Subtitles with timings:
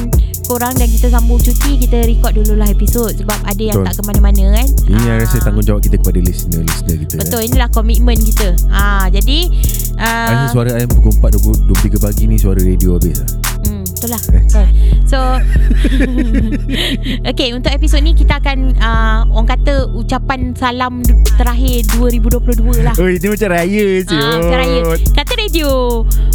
[0.50, 3.86] korang dan kita sambung cuti, kita record dululah episod sebab ada yang Betul.
[3.86, 4.68] tak ke mana-mana kan.
[4.82, 5.06] Ini Ah.
[5.06, 7.16] yang rasa tanggungjawab kita kepada listener-listener kita.
[7.20, 8.50] Betul, inilah komitmen kita.
[8.68, 9.46] Ah, jadi
[9.96, 11.38] uh, Rasa suara ayam pukul 4,
[11.70, 13.30] 23 pagi ni suara radio habis lah.
[13.62, 14.22] Hmm, betul lah.
[14.26, 14.42] Eh.
[14.42, 14.68] Betul.
[15.06, 15.18] So
[17.26, 21.02] Okay untuk episod ni kita akan uh, Orang kata ucapan salam
[21.34, 24.14] terakhir 2022 lah Oh, ini macam raya siut.
[24.14, 24.82] Ah, macam raya.
[25.12, 25.70] Kata radio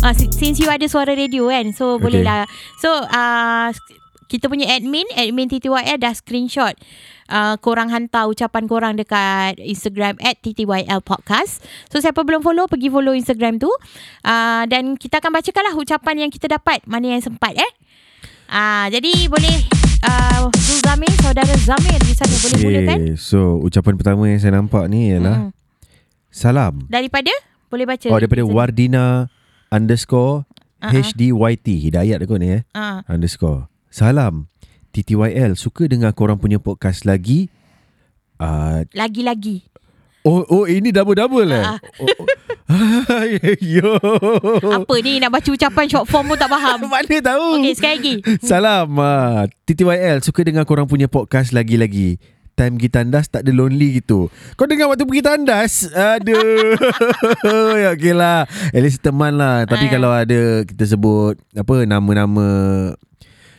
[0.03, 2.03] uh, Since you ada suara radio kan So Okay.
[2.03, 3.71] boleh lah So uh,
[4.35, 6.75] kita punya admin Admin TTYL dah screenshot
[7.25, 12.93] Uh, korang hantar ucapan korang dekat Instagram at TTYL Podcast So siapa belum follow Pergi
[12.93, 17.25] follow Instagram tu uh, Dan kita akan bacakan lah Ucapan yang kita dapat Mana yang
[17.25, 17.73] sempat eh
[18.53, 19.57] uh, Jadi boleh
[20.05, 24.61] uh, Zul Zamir Saudara Zamir Di sana boleh mulakan Okay, so ucapan pertama yang saya
[24.61, 25.51] nampak ni ialah Mm.
[26.29, 26.85] salam.
[26.93, 27.33] Daripada
[27.73, 29.33] Boleh baca Oh, daripada Wardina
[29.73, 30.45] underscore
[30.77, 31.01] Ah, ah.
[31.01, 31.89] HDYT.
[31.89, 32.69] Hidayat aku ni eh.
[32.77, 33.73] uh, Underscore.
[33.95, 34.51] Salam.
[34.91, 37.47] TTYL suka dengar korang punya podcast lagi.
[38.43, 39.63] Uh, Lagi-lagi
[40.27, 41.63] oh, oh ini double-double eh.
[41.63, 41.79] Ah.
[42.03, 42.27] Oh, oh.
[43.63, 43.95] Yo.
[44.83, 47.63] Apa ni nak baca ucapan short form pun tak faham Mana tahu.
[47.63, 52.19] Okey sekali lagi Salam uh, TTYL Suka dengar korang punya podcast lagi-lagi
[52.59, 54.27] Time pergi tandas tak ada lonely gitu
[54.59, 56.75] Kau dengar waktu pergi tandas Aduh
[57.87, 59.91] Ya okey lah At least teman lah Tapi Ah.
[59.95, 62.47] kalau ada Kita sebut Apa Nama-nama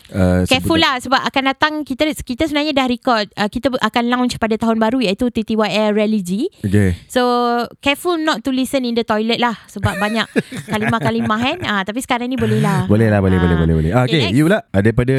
[0.10, 4.36] uh, Careful lah sebab akan datang kita kita sebenarnya dah record uh, kita akan launch
[4.36, 6.48] pada tahun baru iaitu TTYL Religi.
[6.60, 7.22] Okay So
[7.80, 10.26] careful not to listen in the toilet lah sebab banyak
[10.70, 11.58] kalimah-kalimah kan.
[11.64, 12.84] Ah tapi sekarang ni boleh lah.
[12.86, 13.42] Boleh lah boleh Ah.
[13.42, 14.36] boleh boleh boleh ah, Okay, Okay, next.
[14.36, 15.14] you pula Ah, Daripada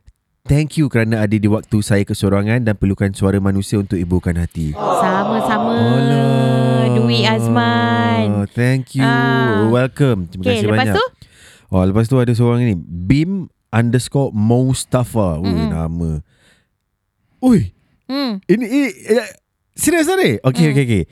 [0.49, 4.73] Thank you kerana ada di waktu saya kesorangan dan perlukan suara manusia untuk ibukan hati.
[4.73, 6.89] Sama-sama Alah.
[6.97, 8.49] Dwi Azman.
[8.57, 9.05] Thank you.
[9.05, 9.69] Ah.
[9.69, 10.25] Welcome.
[10.25, 10.95] Terima Okay, kasih lepas banyak.
[10.97, 11.05] tu
[11.69, 12.73] Oh, lepas tu ada seorang ni.
[12.73, 15.37] Bim underscore Mustafa.
[15.37, 16.25] Ui, nama.
[17.45, 17.69] Ui,
[18.09, 19.29] hmm, ini, ini eh,
[19.77, 20.41] serius tadi?
[20.41, 20.49] Mm.
[20.49, 21.03] Okey, okey, okey.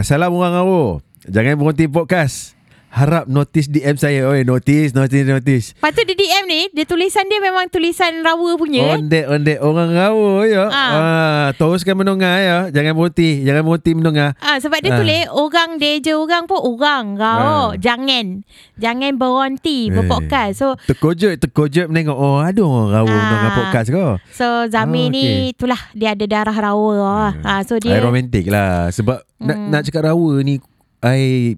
[0.00, 1.04] Salam orang awak.
[1.28, 2.57] Jangan berhenti podcast.
[2.88, 4.24] Harap notice DM saya.
[4.24, 5.66] Oi, notice, notice, notice.
[5.76, 8.96] Patut di DM ni Dia tulisan dia memang tulisan rawa punya eh.
[8.96, 9.58] Ondek, ondek.
[9.60, 10.64] Orang rawa ya.
[10.66, 10.88] Ah.
[10.88, 11.46] Ah.
[11.52, 12.58] teruskan mendengar ya.
[12.72, 13.44] Jangan berhenti.
[13.44, 14.28] Jangan berhenti mendengar.
[14.40, 14.98] Ah sebab dia Ah.
[14.98, 17.28] tulis orang dia je orang pun orang kau.
[17.28, 17.68] Ah.
[17.76, 18.42] Jangan
[18.74, 19.94] jangan berhenti Eh.
[19.94, 20.52] berpodcast.
[20.56, 22.16] So Terkojut, terkojut menengok.
[22.16, 23.20] Oh, ada orang rawa Ah.
[23.20, 24.12] mendengar podcast kau.
[24.32, 27.32] so Zamir Ah, ni itulah dia ada darah rawa lah.
[27.44, 28.00] Ah so dia Dia...
[28.00, 29.44] I romantik lah Sebab hmm.
[29.44, 30.56] nak, nak cakap rawa ni
[30.98, 31.54] I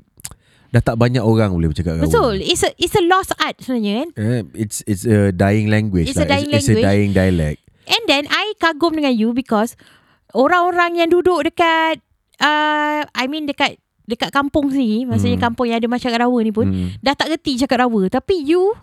[0.71, 2.39] Dah tak banyak orang boleh bercakap rawa betul.
[2.39, 4.09] It's a it's a lost art sebenarnya kan.
[4.17, 6.31] eh, It's it's a dying language It's a lah.
[6.33, 6.87] dying it's, It's a language.
[6.87, 9.75] dying dialect And then I kagum dengan you because
[10.31, 11.99] orang-orang yang duduk dekat
[12.39, 13.77] uh, I mean dekat
[14.07, 15.47] dekat kampung sini, maksudnya Hmm.
[15.49, 16.89] kampung yang ada masyarakat rawa ni pun hmm.
[16.99, 18.75] dah tak reti cakap rawa tapi you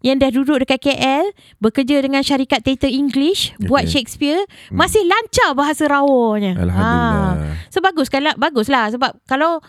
[0.00, 3.68] yang dah duduk dekat KL bekerja dengan syarikat teater English okay.
[3.68, 3.84] buat.
[3.86, 4.76] Shakespeare Hmm.
[4.76, 6.56] masih lancar bahasa rawanya.
[6.58, 7.68] Alhamdulillah Ha.
[7.68, 9.60] So bagus kan lah, bagus lah sebab kalau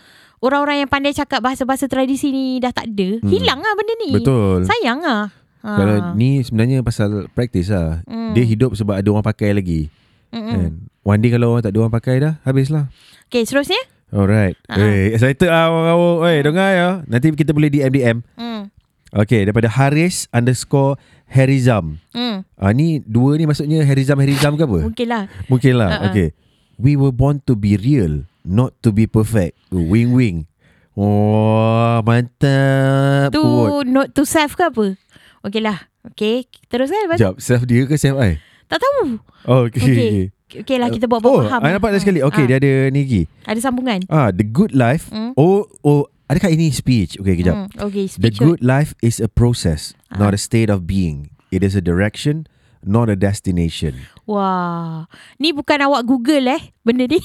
[0.44, 3.30] orang-orang yang pandai cakap bahasa-bahasa tradisi ni dah tak ada, Hmm.
[3.32, 4.10] hilang lah benda ni.
[4.12, 5.32] Betul Sayang lah.
[5.64, 5.70] Ha.
[5.72, 8.36] Kalau ni sebenarnya pasal praktis lah Hmm.
[8.36, 9.88] Dia hidup sebab ada orang pakai lagi
[10.28, 10.52] Mm-mm.
[10.52, 10.72] kan?
[11.00, 12.92] One day kalau orang tak ada orang pakai dah Habis lah
[13.26, 13.80] Okay, seterusnya.
[14.12, 15.16] Alright uh-huh.
[15.16, 18.68] excited lah orang rawa Eh dengar ya Nanti kita boleh DM-DM Hmm.
[19.08, 22.44] Okay daripada Haris underscore Harizam Hmm.
[22.54, 24.20] Ah ni dua ni maksudnya Harizam
[24.54, 24.78] ke apa?
[24.84, 25.22] Mungkin lah.
[25.48, 25.90] Mungkin lah.
[25.96, 26.10] Uh-uh.
[26.10, 26.28] Okay.
[26.76, 29.56] We were born to be real, not to be perfect.
[29.72, 30.46] Wing wing.
[30.94, 33.34] Oh, mantap.
[33.34, 33.42] Tu
[33.88, 34.94] note to self ke apa?
[35.42, 35.90] Okay lah.
[36.12, 37.16] Okay, teruskan lepas.
[37.18, 38.38] Sekejap, self dia ke self I?
[38.68, 39.18] Tak tahu.
[39.48, 39.80] Oh, okay.
[39.80, 39.96] Okay.
[39.98, 40.26] okay.
[40.54, 41.66] Okay lah, kita buat Oh, faham.
[41.66, 42.22] I nampak dah sekali.
[42.22, 42.48] Okay, Ah.
[42.48, 43.22] dia ada ni lagi.
[43.42, 44.06] Ada sambungan.
[44.06, 45.10] Ah, the good life.
[45.10, 45.34] Hmm.
[45.34, 47.18] Oh, oh, adakah ini speech?
[47.18, 47.66] Okay, kejap.
[47.66, 47.68] Hmm.
[47.90, 48.38] Okay, The speech.
[48.38, 50.20] good life is a process, Ah.
[50.22, 51.34] not a state of being.
[51.50, 52.46] It is a direction,
[52.84, 54.04] not a destination.
[54.24, 55.04] Wah.
[55.36, 57.20] Ni bukan awak Google eh, benda ni.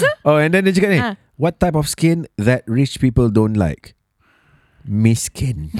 [0.00, 0.08] Tu?
[0.24, 1.00] oh, and then dia cakap ni.
[1.00, 1.14] Ah.
[1.34, 3.96] What type of skin that rich people don't like?
[4.84, 5.72] Miskin.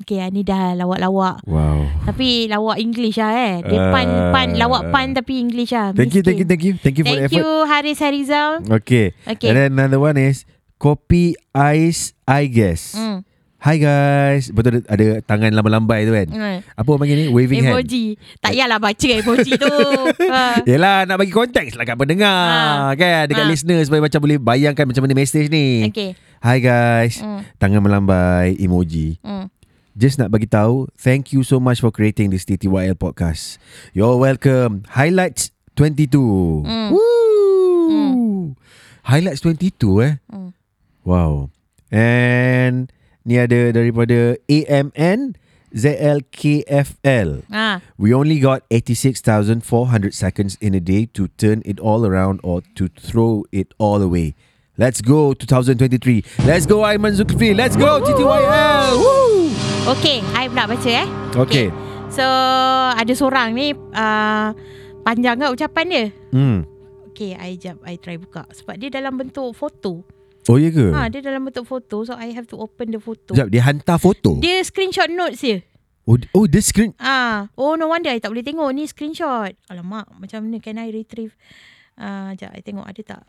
[0.00, 1.44] Okay, ah, ni dah lawak-lawak.
[1.44, 1.84] Wow.
[2.08, 3.54] Tapi lawak English lah eh.
[3.64, 4.32] Dia pan, Ah.
[4.32, 5.92] pan, lawak pan tapi English lah.
[5.92, 6.72] Thank you, thank you, thank you.
[6.80, 7.40] Thank you for the Thank effort.
[7.44, 8.50] you, Haris Harizal.
[8.80, 9.12] Okay.
[9.28, 9.48] Okay.
[9.52, 10.48] And then another one is
[10.80, 12.96] Kopi Ice I guess.
[12.96, 13.28] Hmm.
[13.60, 14.48] Hi guys.
[14.48, 16.28] Betul ada, ada tangan lambai-lambai tu kan?
[16.32, 16.58] Hmm.
[16.64, 17.26] Apa orang panggil ni?
[17.28, 17.76] Waving hand.
[17.76, 18.04] Emoji.
[18.40, 19.76] Tak payahlah baca emoji tu.
[20.32, 20.64] ha.
[20.64, 22.32] Yelah nak bagi konteks lah kat pendengar
[22.88, 22.96] Ha.
[22.96, 23.50] kan dekat Ha.
[23.52, 25.92] listener supaya macam boleh bayangkan macam mana message ni.
[25.92, 26.16] Okay.
[26.40, 27.20] Hi guys.
[27.20, 27.44] Hmm.
[27.60, 29.20] Tangan melambai emoji.
[29.20, 29.52] Hmm.
[29.92, 33.60] Just nak bagi tahu thank you so much for creating this TTYL podcast.
[33.92, 34.88] You're welcome.
[34.88, 36.64] Highlights 22.
[36.64, 36.96] Hmm.
[36.96, 38.56] Woo.
[39.04, 39.68] Highlights 22
[40.00, 40.12] eh.
[40.32, 40.56] Hmm.
[41.04, 41.52] Wow.
[41.92, 42.88] And
[43.24, 45.36] ni ada daripada AMN
[45.70, 47.46] ZLKFL.
[47.50, 47.80] Ha.
[47.94, 52.88] We only got 86,400 seconds in a day to turn it all around or to
[52.88, 54.34] throw it all away.
[54.78, 56.48] Let's go 2023.
[56.48, 57.54] Let's go Aiman Zulkifli.
[57.54, 58.96] Let's go TTYL.
[58.96, 59.52] Woo!
[59.92, 61.06] Okay, I pula baca eh.
[61.36, 61.68] Okay.
[62.08, 62.24] So,
[62.96, 64.48] ada seorang ni uh,
[65.04, 66.04] panjang ke ucapan dia?
[66.32, 66.64] Hmm.
[67.12, 70.00] Okay, I jap I try buka sebab dia dalam bentuk foto.
[70.48, 70.88] Oh ya ke?
[70.88, 73.36] Ha, dia dalam bentuk foto so I have to open the photo.
[73.36, 74.40] Sekejap, dia hantar foto.
[74.40, 75.60] Dia screenshot notes dia.
[76.08, 76.96] Oh, oh dia screen.
[76.96, 79.52] Ah, oh no wonder I tak boleh tengok ni screenshot.
[79.68, 81.36] Alamak, macam mana can I retrieve?
[82.00, 83.22] Ah, uh, jap I tengok ada tak.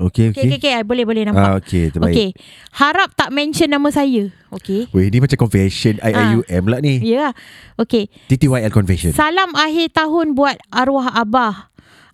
[0.00, 0.56] Okay, Okay, okay, okay.
[0.56, 1.60] okay, I boleh boleh Ah, nampak.
[1.60, 2.14] okay, terbaik.
[2.16, 2.30] Okay.
[2.72, 4.32] Harap tak mention nama saya.
[4.48, 4.88] Okay.
[4.96, 7.04] Weh, ni macam confession IIUM lah ni.
[7.04, 7.04] Ya.
[7.04, 7.30] Yeah.
[7.76, 8.08] Okay.
[8.32, 9.12] TTYL confession.
[9.12, 11.68] Salam akhir tahun buat arwah abah.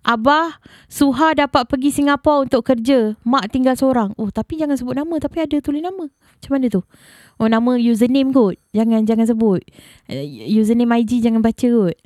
[0.07, 3.19] Abah, Suha dapat pergi Singapura untuk kerja.
[3.27, 4.15] Mak tinggal seorang.
[4.15, 5.19] Oh, tapi jangan sebut nama.
[5.19, 6.07] Tapi ada tulis nama.
[6.07, 6.81] Macam mana tu?
[7.35, 8.55] Oh, nama username kot.
[8.71, 9.67] Jangan jangan sebut.
[10.07, 11.97] Uh, username IG jangan baca kot.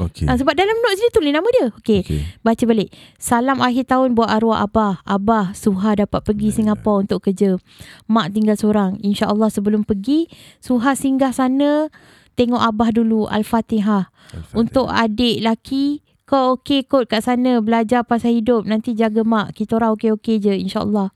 [0.00, 0.24] Okay.
[0.24, 1.68] Ah, sebab dalam notes dia tulis nama dia.
[1.76, 2.00] Okay.
[2.00, 2.24] okay.
[2.40, 2.88] Baca balik.
[3.20, 5.04] Salam akhir tahun buat arwah Abah.
[5.04, 7.60] Abah, Suha dapat pergi Singapura untuk kerja.
[8.08, 8.96] Mak tinggal seorang.
[9.04, 10.32] InsyaAllah sebelum pergi,
[10.64, 11.92] Suha singgah sana
[12.40, 13.28] tengok Abah dulu.
[13.28, 14.08] Al-Fatihah.
[14.56, 16.00] Untuk adik laki,
[16.30, 17.58] kau okey kot kat sana.
[17.58, 18.62] Belajar pasal hidup.
[18.62, 19.58] Nanti jaga mak.
[19.58, 21.10] Kita orang okey-okey je insyaAllah.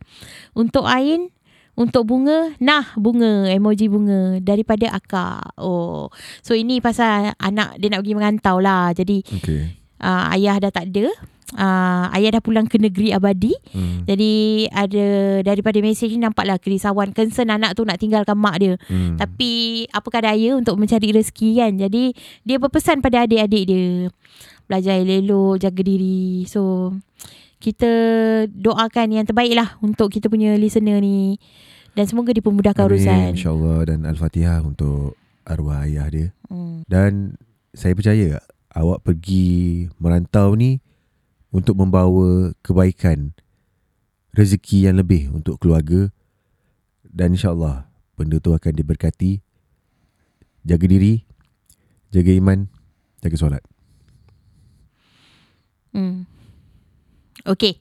[0.59, 1.31] Untuk Ain,
[1.79, 5.59] untuk bunga, nah bunga, emoji bunga daripada akak.
[5.59, 6.11] Oh,
[6.43, 8.91] so ini pasal anak dia nak pergi mengantau lah.
[8.95, 9.75] Jadi Okay.
[10.03, 11.11] uh, ayah dah tak ada.
[11.55, 13.55] Uh, ayah dah pulang ke negeri abadi.
[13.71, 14.03] Hmm.
[14.07, 15.07] Jadi ada
[15.47, 18.75] daripada mesej ni nampaklah kerisauan concern anak tu nak tinggalkan mak dia.
[18.91, 19.15] Hmm.
[19.15, 21.73] Tapi apakah daya untuk mencari rezeki kan.
[21.79, 22.11] Jadi
[22.43, 24.11] dia berpesan pada adik-adik dia.
[24.67, 26.49] Belajar elok, jaga diri.
[26.49, 26.93] So
[27.61, 27.91] kita
[28.53, 31.41] doakan yang terbaik lah untuk kita punya listener ni.
[31.95, 33.31] Dan semoga dipermudahkan urusan.
[33.31, 35.15] Amin, InsyaAllah dan Al-Fatihah untuk
[35.47, 36.29] arwah ayah dia.
[36.51, 36.83] Hmm.
[36.91, 37.39] Dan
[37.71, 38.43] saya percaya
[38.75, 40.83] awak pergi merantau ni
[41.55, 43.31] untuk membawa kebaikan,
[44.35, 46.11] rezeki yang lebih untuk keluarga
[47.07, 47.87] dan insyaAllah
[48.19, 49.39] benda tu akan diberkati.
[50.67, 51.23] Jaga diri,
[52.11, 52.67] jaga iman,
[53.23, 53.63] jaga solat.
[55.95, 56.27] Hmm.
[57.47, 57.79] Okay.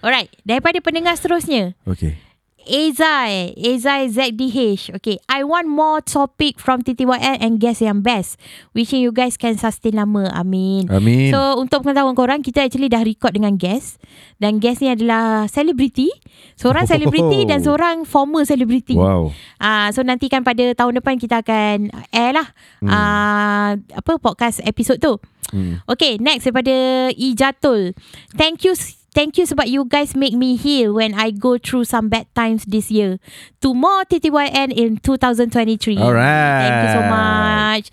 [0.00, 0.32] Alright.
[0.42, 1.78] Daripada pendengar seterusnya.
[1.86, 2.16] Okay.
[2.60, 4.92] Ezai, Ezai ZDH.
[4.94, 8.36] Okay, I want more topic from TTYL and guest yang best.
[8.70, 10.28] Wishing you guys can sustain lama.
[10.30, 10.84] Amin.
[10.86, 11.32] Amin.
[11.32, 13.96] So untuk pengetahuan korang Kita actually dah record dengan guest
[14.36, 16.12] Dan guest ni adalah Selebriti
[16.54, 16.90] Seorang Oh.
[16.92, 19.32] selebriti Dan seorang former selebriti wow.
[19.56, 22.88] Ah, So nanti kan pada tahun depan Kita akan air lah Hmm.
[22.88, 25.16] ah, Apa podcast episod tu
[25.50, 25.82] Hmm.
[25.90, 27.94] Okay next daripada Ijatul
[28.38, 28.74] Thank you
[29.10, 32.62] Thank you sebab you guys make me heal when I go through some bad times
[32.62, 33.18] this year.
[33.58, 35.98] To more TTYN in 2023.
[35.98, 36.62] Alright.
[36.62, 37.84] Thank you so much.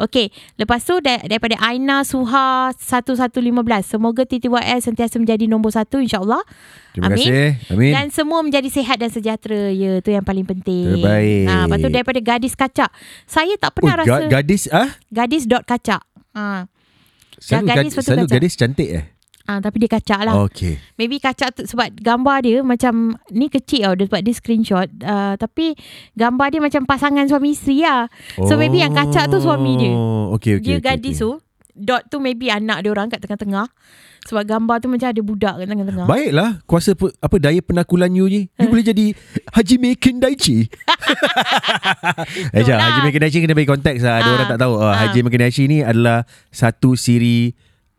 [0.00, 3.84] Okay, lepas tu dar- daripada Aina Suha 1115.
[3.84, 6.40] Semoga TTYL sentiasa menjadi nombor satu insyaAllah.
[6.96, 7.20] Terima Amin.
[7.20, 7.48] kasih.
[7.68, 7.92] Amin.
[7.92, 9.68] Dan semua menjadi sihat dan sejahtera.
[9.68, 11.04] Ya, tu yang paling penting.
[11.04, 11.52] Terbaik.
[11.52, 12.88] Ha, lepas tu daripada Gadis Kacak.
[13.28, 14.24] Saya tak oh, pernah rasa...
[14.24, 14.88] ga- gadis ah?
[15.12, 16.00] Gadis.kacak.
[16.32, 16.64] Ha.
[17.42, 18.34] Selalu, gadis gadis, selalu kacak.
[18.38, 19.04] gadis cantik eh?
[19.42, 20.38] Ah, tapi dia kacak lah.
[20.46, 20.78] Okay.
[20.94, 24.88] Maybe kacak tu sebab gambar dia macam ni kecil tau dia sebab dia screenshot.
[25.02, 25.74] Uh, tapi
[26.14, 28.06] gambar dia macam pasangan suami isteri lah.
[28.38, 29.90] So maybe yang kacak tu suami dia.
[29.90, 30.62] Oh, okay, okay.
[30.62, 31.26] dia okay, gadis okay.
[31.26, 31.32] tu.
[31.72, 33.64] Dot tu maybe anak dia orang kat tengah-tengah.
[34.22, 36.06] Sebab gambar tu macam ada budak kat tengah-tengah.
[36.06, 39.18] Baiklah Kuasa pe, apa daya penakulan you ni You boleh jadi
[39.50, 40.70] Haji Mekin Daichi
[42.54, 42.86] Eh jap lah.
[42.86, 44.32] Haji Mekin Daichi kena bagi konteks lah Ada Ah.
[44.32, 44.94] orang tak tahu Ah.
[44.96, 47.54] Haji Mekin Daichi ni adalah Satu siri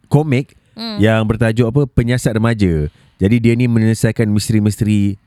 [0.08, 0.98] Komik Hmm.
[0.98, 2.90] Yang bertajuk apa Penyiasat remaja
[3.20, 5.22] Jadi dia ni menyelesaikan Misteri-misteri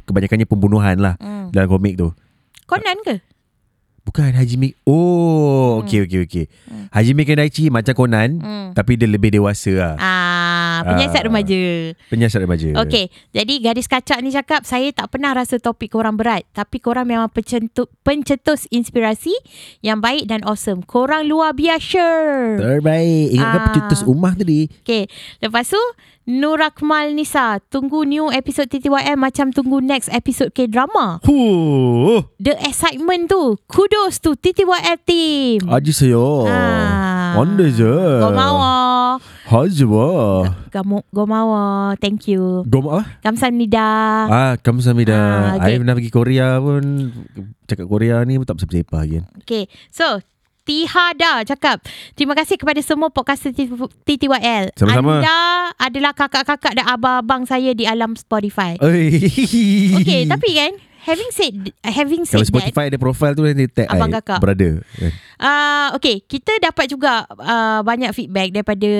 [0.00, 1.50] Kebanyakannya pembunuhan lah Hmm.
[1.50, 2.16] Dalam komik tu
[2.64, 3.20] Conan ke?
[4.06, 6.44] Bukan Haji Mik Oh Okay okay okay
[6.88, 8.70] Haji Mekin Daichi Macam Conan Hmm.
[8.70, 11.26] Tapi dia lebih dewasa lah Ah, Ah, penyiasat Ah.
[11.26, 11.60] remaja.
[12.06, 12.68] Penyiasat remaja.
[12.84, 17.08] Okey, jadi gadis kacak ni cakap saya tak pernah rasa topik korang berat, tapi korang
[17.08, 19.32] memang pencetus, pencetus inspirasi
[19.80, 20.84] yang baik dan awesome.
[20.84, 22.04] Korang luar biasa.
[22.60, 23.26] Terbaik.
[23.32, 23.64] Ingatkan Ah.
[23.64, 24.68] pencetus rumah tadi.
[24.84, 25.08] Okey,
[25.40, 25.80] lepas tu
[26.26, 31.22] Nur Akmal Nisa, tunggu new episode TTYL macam tunggu next episode K-drama.
[31.22, 32.26] Huh.
[32.42, 33.54] The excitement tu.
[33.70, 35.70] Kudos to TTYL team.
[35.70, 36.18] Aji saya.
[36.50, 37.38] Ah.
[37.38, 37.94] Onda je.
[38.18, 38.74] Gomawa.
[39.46, 40.06] Hajiwa.
[40.74, 41.94] Gomo, gomawa.
[42.02, 42.66] Thank you.
[42.66, 43.22] Gom apa?
[43.22, 43.86] Kamsahamnida.
[44.26, 45.14] Ah, kamu samida.
[45.14, 45.78] Ah, Ah, okay.
[45.78, 46.82] I pernah pergi Korea pun
[47.70, 49.22] cakap Korea ni pun tak bersepah lagi.
[49.46, 50.18] Okay, so
[50.66, 51.78] Tihada cakap
[52.12, 53.54] Terima kasih kepada semua podcaster
[54.02, 55.22] TTYL Sama-sama.
[55.22, 55.38] Anda
[55.78, 58.74] adalah kakak-kakak dan abang-abang saya di alam Spotify.
[58.76, 60.72] Okay, tapi kan
[61.06, 64.42] Having said Having kalau said that Spotify ada profile tu nanti tag Abang I, kakak.
[64.42, 64.82] brother.
[65.38, 68.90] uh, Okay, kita dapat juga uh, Banyak feedback daripada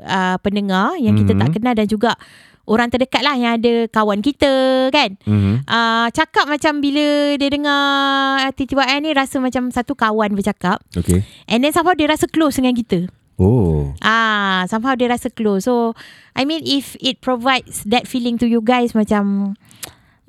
[0.00, 1.40] uh, Pendengar Yang kita Mhm.
[1.44, 2.16] tak kenal Dan juga
[2.64, 4.52] Orang terdekat lah Yang ada kawan kita
[4.88, 5.64] Kan Mhm.
[5.64, 7.78] uh, Cakap macam bila Dia dengar
[8.52, 11.24] TTYL ni Rasa macam satu kawan bercakap Okay.
[11.46, 13.06] And then somehow dia rasa close dengan kita.
[13.34, 13.90] Oh.
[13.98, 15.66] Ah, somehow dia rasa close.
[15.66, 15.92] So,
[16.32, 19.54] I mean if it provides that feeling to you guys macam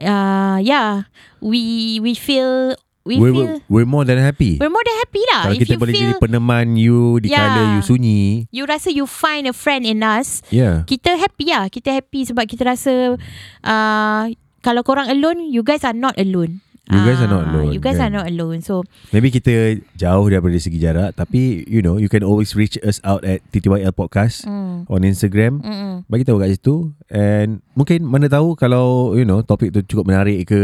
[0.01, 1.05] uh, yeah,
[1.39, 2.73] we we feel
[3.05, 4.57] we we're, feel we're more than happy.
[4.57, 5.41] we're more than happy lah.
[5.47, 7.45] Kalau if kita you boleh feel jadi peneman you di Yeah.
[7.45, 8.49] kala you sunyi.
[8.49, 10.89] you rasa you find a friend in us, Yeah.
[10.89, 11.69] kita happy lah.
[11.69, 13.13] Kita happy sebab kita rasa
[13.61, 14.23] uh,
[14.65, 16.64] kalau korang alone, you guys are not alone.
[16.85, 18.07] You guys are not Ah, alone, You guys kan?
[18.07, 18.61] are not alone.
[18.61, 19.53] So, Maybe kita
[19.95, 23.89] jauh daripada segi jarak tapi you know you can always reach us out at TTYL
[23.89, 25.59] podcast mm, on Instagram.
[25.59, 30.05] mm, Bagi tahu kat situ and mungkin mana tahu kalau you know topik tu cukup
[30.07, 30.61] menarik ke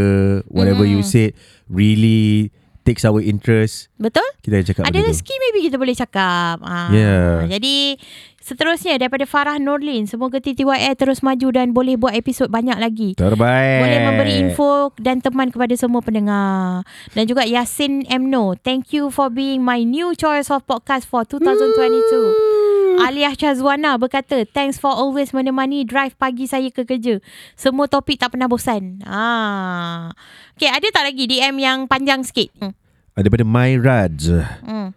[0.48, 0.94] whatever Mm.
[0.94, 1.34] you said
[1.68, 4.25] really takes our interest betul?
[4.42, 6.58] kita akan cakap Ada rezeki maybe kita boleh cakap.
[6.62, 7.46] Ah, Yeah.
[7.48, 7.98] Jadi
[8.42, 13.14] seterusnya daripada Farah Nurlin, semoga TTYL terus maju dan boleh buat episod banyak lagi.
[13.14, 13.80] Terbaik.
[13.86, 16.82] Boleh memberi info dan teman kepada semua pendengar.
[17.14, 23.00] Dan juga Yasin Mno, thank you for being my new choice of podcast for 2022.
[23.02, 27.24] Aliah Chazwana berkata, thanks for always menemani drive pagi saya ke kerja.
[27.56, 29.00] Semua topik tak pernah bosan.
[29.08, 30.12] Ah.
[30.60, 32.52] Okay, ada tak lagi DM yang panjang sikit?
[32.60, 32.76] Hmm.
[33.16, 34.18] Daripada My Raj.
[34.66, 34.92] Hmm.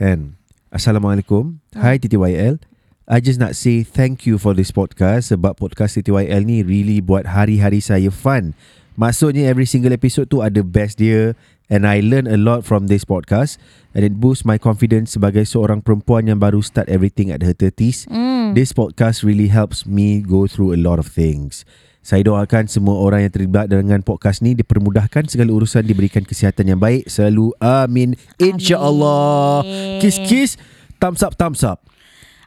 [0.00, 2.69] Kan Assalamualaikum Hai TTYL
[3.10, 7.26] I just nak say thank you for this podcast Sebab podcast TTYL ni really buat
[7.26, 8.54] hari-hari saya fun.
[8.94, 11.34] Maksudnya every single episode tu ada best dia
[11.66, 13.58] And I learn a lot from this podcast
[13.98, 18.06] And it boosts my confidence sebagai seorang perempuan yang baru start everything at her 30s
[18.06, 18.54] Hmm.
[18.54, 21.66] This podcast really helps me go through a lot of things.
[22.06, 26.80] Saya doakan semua orang yang terlibat dengan podcast ni dipermudahkan segala urusan diberikan kesihatan yang
[26.82, 27.06] baik.
[27.10, 28.14] Selalu amin.
[28.38, 29.66] Insyaallah.
[29.98, 30.50] Kiss kiss.
[30.98, 31.89] Thumbs up thumbs up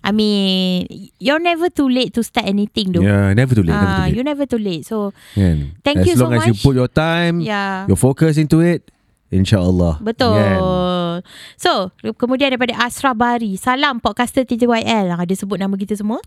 [0.04, 0.84] I mean,
[1.18, 3.02] you're never too late to start anything though.
[3.02, 4.84] yeah never too late never Ah, too late you're never too late.
[4.84, 6.62] So, kan thank as you so long as you much.
[6.62, 7.88] put your time yeah.
[7.88, 8.92] your focus into it
[9.34, 10.38] insyaallah Betul.
[10.38, 10.60] kan?
[11.58, 11.90] So,
[12.22, 13.58] kemudian daripada Asra Bari.
[13.58, 15.10] Salam podcaster TTYL.
[15.10, 16.22] Ah, dia sebut nama kita semua.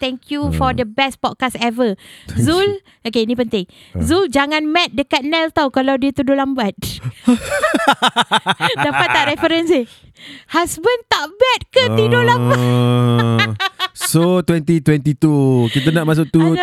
[0.00, 2.00] Thank you for the best podcast ever.
[2.32, 3.68] Zul, okay ni penting.
[4.00, 6.72] Zul jangan mad dekat Nel tau kalau dia tuduh lambat.
[8.88, 10.05] Dapat tak referensi?
[10.48, 12.58] Husband tak bad ke tidur lambat?
[12.58, 13.38] Ah.
[14.08, 15.16] so 2022
[15.70, 16.56] kita nak masuk tu Alah.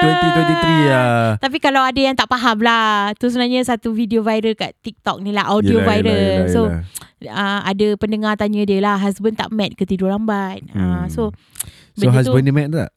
[0.86, 4.74] 2023 lah Tapi kalau ada yang tak faham lah Tu sebenarnya satu video viral kat
[4.80, 6.62] TikTok ni lah Audio Yelah, viral yelah, yelah, So
[7.20, 7.34] yelah.
[7.34, 11.10] uh, ada pendengar tanya dia lah Husband tak mad ke tidur lambat uh, Hmm.
[11.10, 11.34] So
[11.94, 12.90] So benda husband tu, ni mad tak?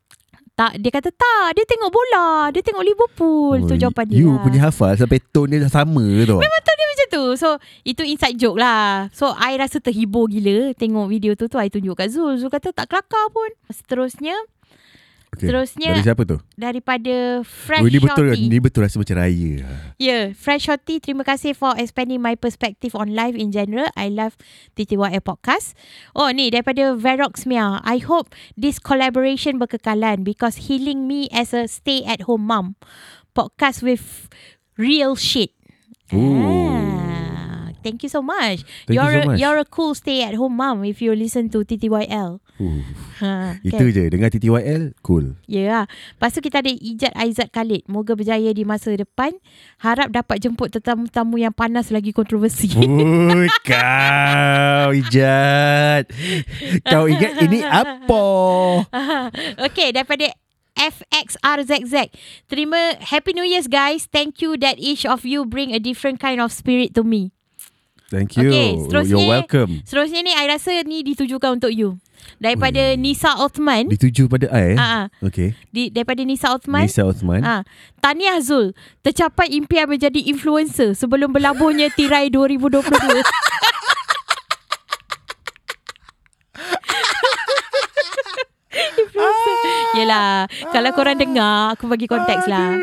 [0.56, 3.56] Tak, Dia kata tak Dia tengok bola Dia tengok Liverpool.
[3.68, 4.42] Tu Oh, jawapan dia You lah.
[4.42, 6.36] punya hafal sampai tone dia dah sama tu.
[6.40, 7.24] Memang tu dia macam tu.
[7.36, 7.48] So
[7.84, 9.12] itu inside joke lah.
[9.12, 12.40] So I rasa terhibur gila Tengok video tu tu I tunjuk kat Zul.
[12.40, 13.52] Zul kata tak kelakar pun.
[13.68, 14.34] Seterusnya
[15.36, 15.52] Okay.
[15.52, 16.40] Seterusnya Dari siapa tu?
[16.56, 18.48] Daripada Fresh oh, ini betul Shorty.
[18.48, 19.52] ni betul rasa macam raya.
[20.00, 23.84] Yeah, Fresh Shorty, terima kasih for expanding my perspective on life in general.
[24.00, 24.40] I love
[24.80, 25.76] TTYL podcast.
[26.16, 27.84] Oh, ni daripada Verox Mia.
[27.84, 32.80] I hope this collaboration berkekalan because healing me as a stay-at-home mom.
[33.36, 34.32] Podcast with
[34.80, 35.52] real shit.
[36.16, 36.40] Ooh.
[36.40, 36.85] Ah,
[37.86, 38.66] thank you so much.
[38.66, 39.38] Thank you you're so a, much.
[39.38, 42.42] You're a cool stay-at-home mom if you listen to TTYL.
[42.58, 42.82] Uh,
[43.16, 43.96] Ha, itu kan?
[43.96, 45.40] je dengar TTYL cool.
[45.48, 45.84] Ya lah.
[45.88, 47.88] Lepas tu kita ada Ijat Aizat Khalid.
[47.88, 49.32] Moga berjaya di masa depan.
[49.80, 52.68] Harap dapat jemput tetamu-tamu yang panas lagi kontroversi.
[52.76, 56.12] Ui, kau Ijat.
[56.84, 58.24] Kau ingat ini apa?
[59.68, 60.28] okay, daripada
[60.76, 62.12] FXRZZ.
[62.52, 64.04] Terima Happy New Year's guys.
[64.04, 67.35] Thank you that each of you bring a different kind of spirit to me.
[68.06, 68.46] Thank you.
[68.46, 69.82] Okay, seterusnya- You're welcome.
[69.82, 71.98] Seterusnya ni I rasa ni ditujukan untuk you.
[72.38, 72.98] Daripada Ui.
[72.98, 73.86] Nisa Othman.
[73.86, 74.76] Dituju pada I eh?
[74.78, 75.06] Ah.
[75.22, 75.54] Okay.
[75.70, 76.86] Di, daripada Nisa Othman.
[76.86, 77.42] Nisa Osman.
[77.42, 77.62] Ah,
[78.02, 82.82] Tahniah Zul Tercapai impian menjadi influencer Sebelum berlabuhnya tirai 2022
[88.74, 89.54] Influencer
[89.94, 92.74] Yelah Kalau korang dengar Aku bagi konteks lah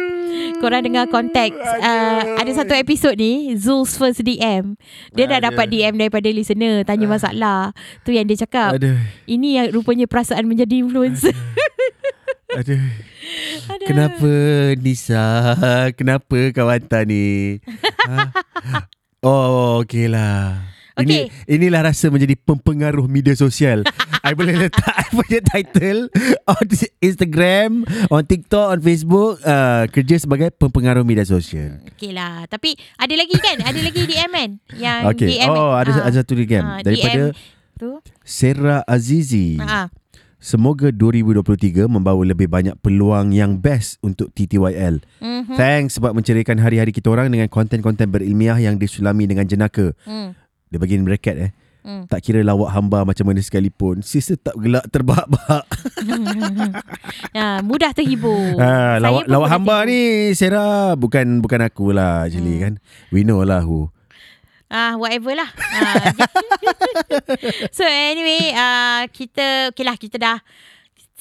[0.63, 4.79] Korang dengar konteks uh, Ada satu episod ni Zul's first DM
[5.11, 5.51] Dia dah Aduh.
[5.51, 7.75] dapat DM daripada listener Tanya masalah
[8.07, 8.95] Tu yang dia cakap Aduh.
[9.27, 11.35] Ini yang rupanya perasaan menjadi influencer
[12.55, 12.79] Aduh.
[13.67, 13.87] Aduh.
[13.91, 14.31] Kenapa
[14.79, 15.57] Nisa?
[15.99, 17.59] Kenapa kawan Tan ni?
[18.07, 18.31] ha?
[19.19, 20.07] Oh, okey
[20.95, 21.03] lah.
[21.03, 23.81] Ini, inilah rasa menjadi pempengaruh media sosial.
[24.23, 26.07] I boleh letak I punya title
[26.45, 26.65] on
[26.97, 29.41] Instagram, on TikTok, on Facebook.
[29.41, 31.83] Uh, kerja sebagai pempengaruh media sosial.
[31.93, 35.27] Okay lah Tapi ada lagi kan Ada lagi DM kan Yang Okay.
[35.35, 36.07] DM Oh, ada, Ah.
[36.07, 36.63] ada satu lagi kan.
[36.63, 37.35] Ah, Daripada DM
[37.73, 37.89] tu
[38.23, 39.59] Sarah Azizi.
[39.59, 39.91] ah.
[40.37, 44.99] Semoga 2023 membawa lebih banyak peluang yang best untuk TTYL.
[45.23, 45.55] Mm-hmm.
[45.55, 49.95] Thanks sebab menceriakan hari-hari kita orang dengan konten-konten berilmiah yang disulami dengan jenaka.
[50.03, 50.35] Mm.
[50.73, 51.51] Dia bagi bracket eh.
[51.83, 52.07] Mm.
[52.09, 55.67] Tak kira lawak hamba macam mana sekalipun, sis tetap gelak terbahak-bahak.
[57.35, 58.55] ah, mudah terhibur.
[58.57, 59.91] Ha, Saya lawak lawak hamba terhibur.
[59.91, 60.01] ni
[60.33, 62.63] Sarah bukan bukan aku lah actually Hmm.
[62.65, 62.73] kan.
[63.11, 63.91] We know lah who.
[64.65, 65.51] Ah, whatever lah.
[65.53, 66.09] Ah,
[67.77, 70.39] so anyway, ah, kita okay lah kita dah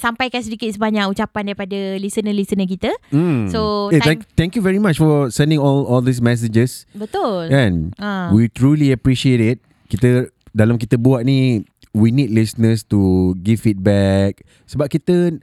[0.03, 2.91] sampaikan sedikit sebanyak ucapan daripada listener-listener kita.
[3.07, 3.47] Hmm.
[3.47, 6.83] So, eh, time- thank, thank you very much for sending all all these messages.
[6.91, 7.47] Betul.
[7.47, 7.95] Kan?
[7.95, 8.27] Ah.
[8.35, 9.63] We truly appreciate it.
[9.87, 15.37] Kita dalam kita buat ni we need listeners to give feedback sebab kita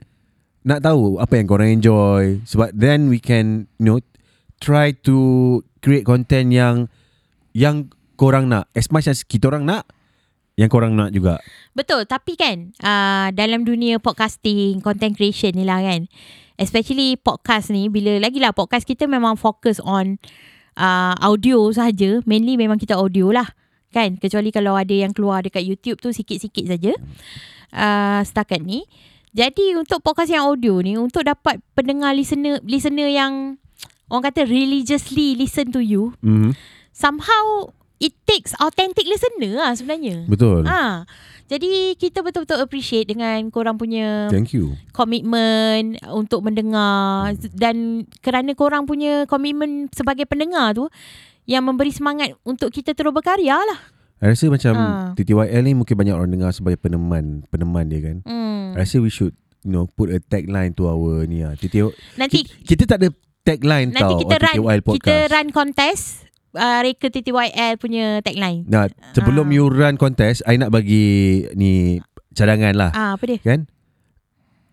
[0.67, 3.99] nak tahu apa yang korang enjoy sebab then we can you know
[4.61, 6.91] try to create content yang
[7.51, 7.89] yang
[8.19, 9.87] korang nak as much as kita orang nak
[10.59, 11.39] yang korang nak juga.
[11.71, 16.11] Betul, tapi kan uh, dalam dunia podcasting, content creation ni lah kan.
[16.59, 20.21] Especially podcast ni bila lagilah podcast kita memang fokus on
[20.77, 23.49] uh, audio saja, mainly memang kita audio lah.
[23.91, 24.19] Kan?
[24.21, 26.93] Kecuali kalau ada yang keluar dekat YouTube tu sikit-sikit saja.
[27.71, 28.83] Uh, setakat ni.
[29.31, 33.55] Jadi untuk podcast yang audio ni untuk dapat pendengar listener listener yang
[34.11, 36.51] orang kata religiously listen to you, Mm-hmm.
[36.91, 40.25] somehow it takes authentic listener lah sebenarnya.
[40.25, 40.65] Betul.
[40.65, 41.05] Ah,
[41.45, 44.73] jadi kita betul-betul appreciate dengan korang punya Thank you.
[44.91, 50.89] komitmen untuk mendengar dan kerana korang punya komitmen sebagai pendengar tu
[51.43, 53.79] yang memberi semangat untuk kita terus berkarya lah.
[54.17, 55.09] I rasa macam Ah.
[55.13, 58.17] TTYL ni mungkin banyak orang dengar sebagai peneman, peneman dia kan.
[58.21, 58.73] Hmm.
[58.73, 61.53] I rasa we should you know put a tagline to our ni ah.
[61.53, 63.09] TTY Nanti kita, kita tak ada
[63.41, 64.97] tagline nanti tau kita run TTYL podcast.
[65.01, 66.05] kita run contest
[66.53, 68.63] uh, Reka TTYL punya tagline.
[68.65, 69.53] Nah, sebelum Ah.
[69.53, 71.03] you run contest, I nak bagi
[71.53, 71.99] ni
[72.31, 72.91] cadangan lah.
[72.91, 73.39] Ah, apa dia?
[73.39, 73.67] Kan?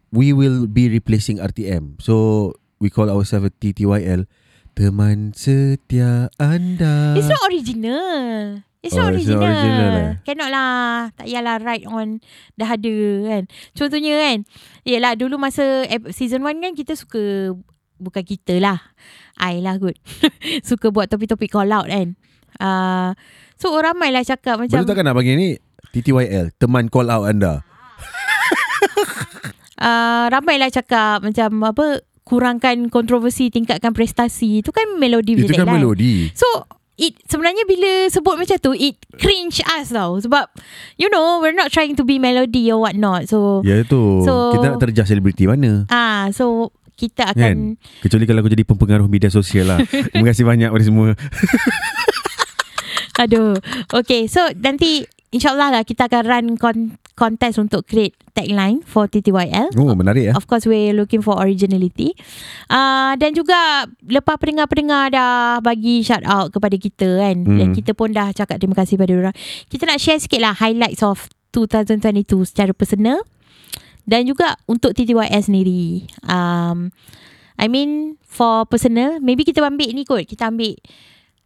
[0.08, 1.98] We will be replacing RTM.
[1.98, 4.24] So, we call ourselves a TTYL.
[4.72, 7.12] Teman setia anda.
[7.12, 8.62] It's not original.
[8.78, 9.42] It's Oh, not it's not original.
[9.42, 10.12] original, eh?
[10.22, 11.10] Cannot lah.
[11.12, 12.22] Tak payahlah write on
[12.54, 13.42] dah ada kan.
[13.74, 14.38] Contohnya kan.
[14.86, 17.58] Yelah dulu masa season 1 kan kita suka.
[17.98, 18.78] Bukan kita lah.
[19.36, 19.94] I lah kot.
[20.68, 22.14] suka buat topik-topik call out kan.
[22.58, 23.10] Uh,
[23.54, 24.78] so ramai lah cakap macam.
[24.78, 25.50] Betul takkan nak bagi ni?
[25.90, 26.54] TTYL.
[26.56, 27.62] Teman call out anda.
[29.78, 31.86] Uh, ramai lah cakap macam apa.
[32.22, 34.60] Kurangkan kontroversi, tingkatkan prestasi.
[34.60, 35.80] Itu kan melodi Itu kan tagline.
[35.80, 36.28] melodi.
[36.36, 36.44] So
[36.98, 40.50] it sebenarnya bila sebut macam tu it cringe us tau sebab
[40.98, 44.26] you know we're not trying to be melody or what not so Ya tu.
[44.26, 45.86] So- kita nak terjah selebriti mana?
[45.88, 47.38] ah so kita Kan?
[47.38, 47.56] akan
[48.02, 49.78] Kecuali kalau aku jadi pempengaruh media sosial lah.
[50.10, 51.14] Terima kasih banyak pada semua.
[53.18, 53.58] aduh
[53.90, 55.02] okay so nanti
[55.34, 60.32] insyaallah lah kita akan run con- contest untuk create tagline for TTYL Oh, menarik ya.
[60.38, 62.14] Of course we're looking for originality.
[62.70, 67.42] Uh, dan juga lepas pendengar-pendengar dah bagi shout out kepada kita kan.
[67.42, 67.58] Hmm.
[67.58, 69.34] Dan kita pun dah cakap terima kasih pada orang.
[69.66, 73.18] Kita nak share sikit lah highlights of 2022 secara personal.
[74.08, 76.08] Dan juga untuk TTYL sendiri.
[76.24, 76.88] Um,
[77.60, 80.24] I mean for personal, maybe kita ambil ni kot.
[80.24, 80.72] Kita ambil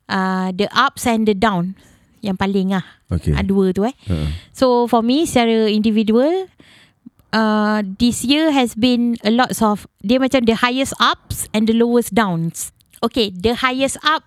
[0.07, 1.75] uh, the ups and the down.
[2.22, 2.87] Yang paling lah.
[3.11, 3.35] Okay.
[3.35, 3.42] Okay.
[3.42, 3.96] Dua tu eh.
[4.07, 4.31] Uh-uh.
[4.55, 6.46] So for me secara individual
[7.35, 11.75] uh, this year has been a lot of dia macam the highest ups and the
[11.75, 12.70] lowest downs.
[13.03, 14.22] Okay, the highest up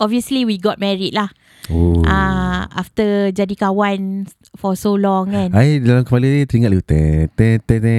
[0.00, 1.28] obviously we got married lah.
[1.68, 2.00] Oh.
[2.06, 4.24] Uh, after jadi kawan
[4.56, 5.50] for so long kan.
[5.52, 7.96] I dalam kepala dia teringat lu te te te te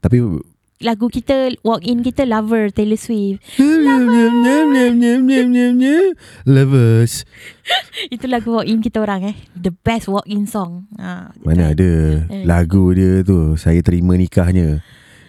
[0.00, 0.18] tapi
[0.82, 3.38] lagu kita walk in kita Lover Taylor Swift.
[6.42, 7.22] Lovers.
[8.10, 9.36] Itu lagu walk in kita orang eh.
[9.54, 10.90] The best walk in song.
[10.98, 11.90] Ha, Mana ada
[12.26, 12.42] Eh.
[12.42, 13.54] lagu dia tu.
[13.54, 14.82] Saya terima nikahnya.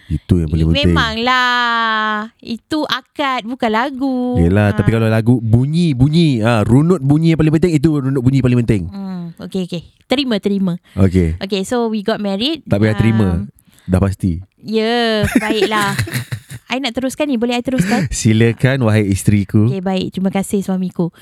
[0.04, 0.92] Itu yang paling penting.
[0.92, 2.28] Memanglah.
[2.38, 4.36] Itu akad bukan lagu.
[4.36, 4.76] Yelah, Ha.
[4.76, 6.44] tapi kalau lagu bunyi, bunyi.
[6.44, 7.72] Ha, runut bunyi yang paling penting.
[7.72, 8.82] Itu runut bunyi paling penting.
[8.92, 9.82] Hmm, okay, okay.
[10.04, 10.76] Terima, terima.
[10.92, 11.40] Okay.
[11.40, 12.60] Okay, so we got married.
[12.68, 13.28] Tak payah Um, terima.
[13.88, 14.44] Dah pasti.
[14.60, 15.96] Ya, yeah, baiklah.
[16.72, 17.36] I nak teruskan ni.
[17.36, 18.08] Boleh I teruskan?
[18.12, 19.68] Silakan wahai isteriku.
[19.72, 20.12] Okay, baik.
[20.12, 21.12] Terima kasih suamiku.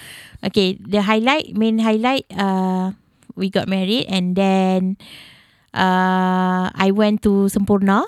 [0.43, 2.95] Okay, the highlight, main highlight, uh,
[3.39, 4.99] we got married and then
[5.71, 8.07] uh, I went to Sempurna.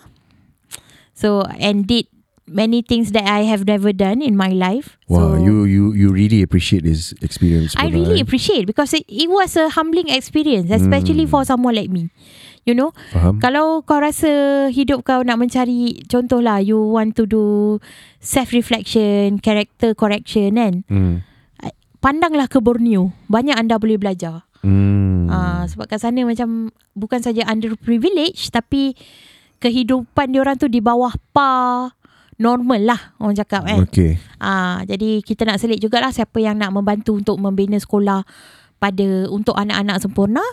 [1.15, 2.11] So, and did
[2.47, 4.99] many things that I have never done in my life.
[5.09, 7.73] Wow, so, you you you really appreciate this experience.
[7.79, 8.25] I really eh?
[8.25, 11.33] appreciate because it, it was a humbling experience, especially Hmm.
[11.33, 12.13] for someone like me.
[12.65, 13.45] You know, Faham?
[13.45, 17.77] kalau kau rasa hidup kau nak mencari contohlah you want to do
[18.25, 20.75] self reflection, character correction kan.
[20.89, 21.17] Hmm.
[22.05, 23.17] Pandanglah ke Borneo.
[23.33, 24.45] Banyak anda boleh belajar.
[24.61, 25.29] Hmm.
[25.29, 28.97] Ah sebab kat sana macam bukan saja underprivileged tapi
[29.63, 31.95] kehidupan dia orang tu di bawah par
[32.35, 33.87] normal lah orang cakap kan.
[33.87, 34.19] Okay.
[34.43, 38.27] Ah jadi kita nak selit jugalah siapa yang nak membantu untuk membina sekolah
[38.83, 40.45] pada untuk anak-anak sempurna.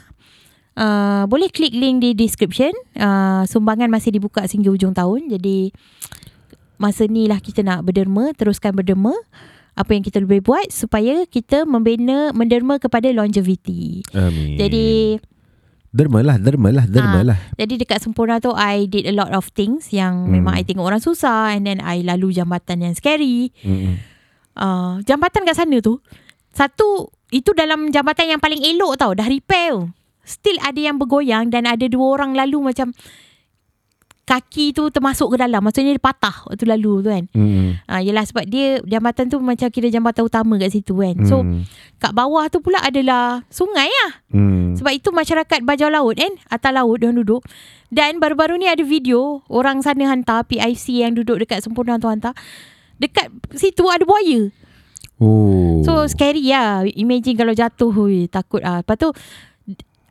[0.71, 2.71] Uh, boleh klik link di description.
[2.95, 5.27] Uh, sumbangan masih dibuka sehingga hujung tahun.
[5.27, 5.75] Jadi
[6.79, 9.11] masa ni lah kita nak berderma, teruskan berderma.
[9.71, 14.03] Apa yang kita boleh buat supaya kita membina menderma kepada longevity.
[14.11, 14.59] Amin.
[14.59, 15.15] Jadi
[15.91, 17.25] derma lah, derma lah, derma Ah.
[17.35, 17.37] lah.
[17.53, 20.39] jadi dekat sempurna tu I did a lot of things yang Hmm.
[20.39, 23.51] memang I tengok orang susah and then I lalu jambatan yang scary.
[23.59, 23.99] Hmm.
[24.51, 25.99] Uh, jambatan kat sana tu
[26.51, 29.87] satu itu dalam jambatan yang paling elok tau dah repair tu.
[30.21, 32.91] Still ada yang bergoyang dan ada dua orang lalu macam
[34.31, 35.59] kaki tu termasuk ke dalam.
[35.59, 37.23] Maksudnya dia patah waktu lalu tu kan.
[37.35, 37.75] Hmm.
[37.83, 41.19] Ah yelah sebab dia jambatan tu macam kira jambatan utama kat situ kan.
[41.27, 41.67] So Hmm.
[41.99, 44.11] kat bawah tu pula adalah sungai lah.
[44.31, 44.61] Hmm.
[44.79, 47.43] Sebab itu masyarakat bajau laut kan Atas laut dia duduk
[47.91, 52.31] Dan baru-baru ni ada video Orang sana hantar PIC yang duduk dekat Sempurna tu hantar
[52.95, 54.47] Dekat situ ada buaya
[55.21, 55.85] Oh.
[55.85, 59.09] So scary lah Imagine kalau jatuh hui, Takut lah Lepas tu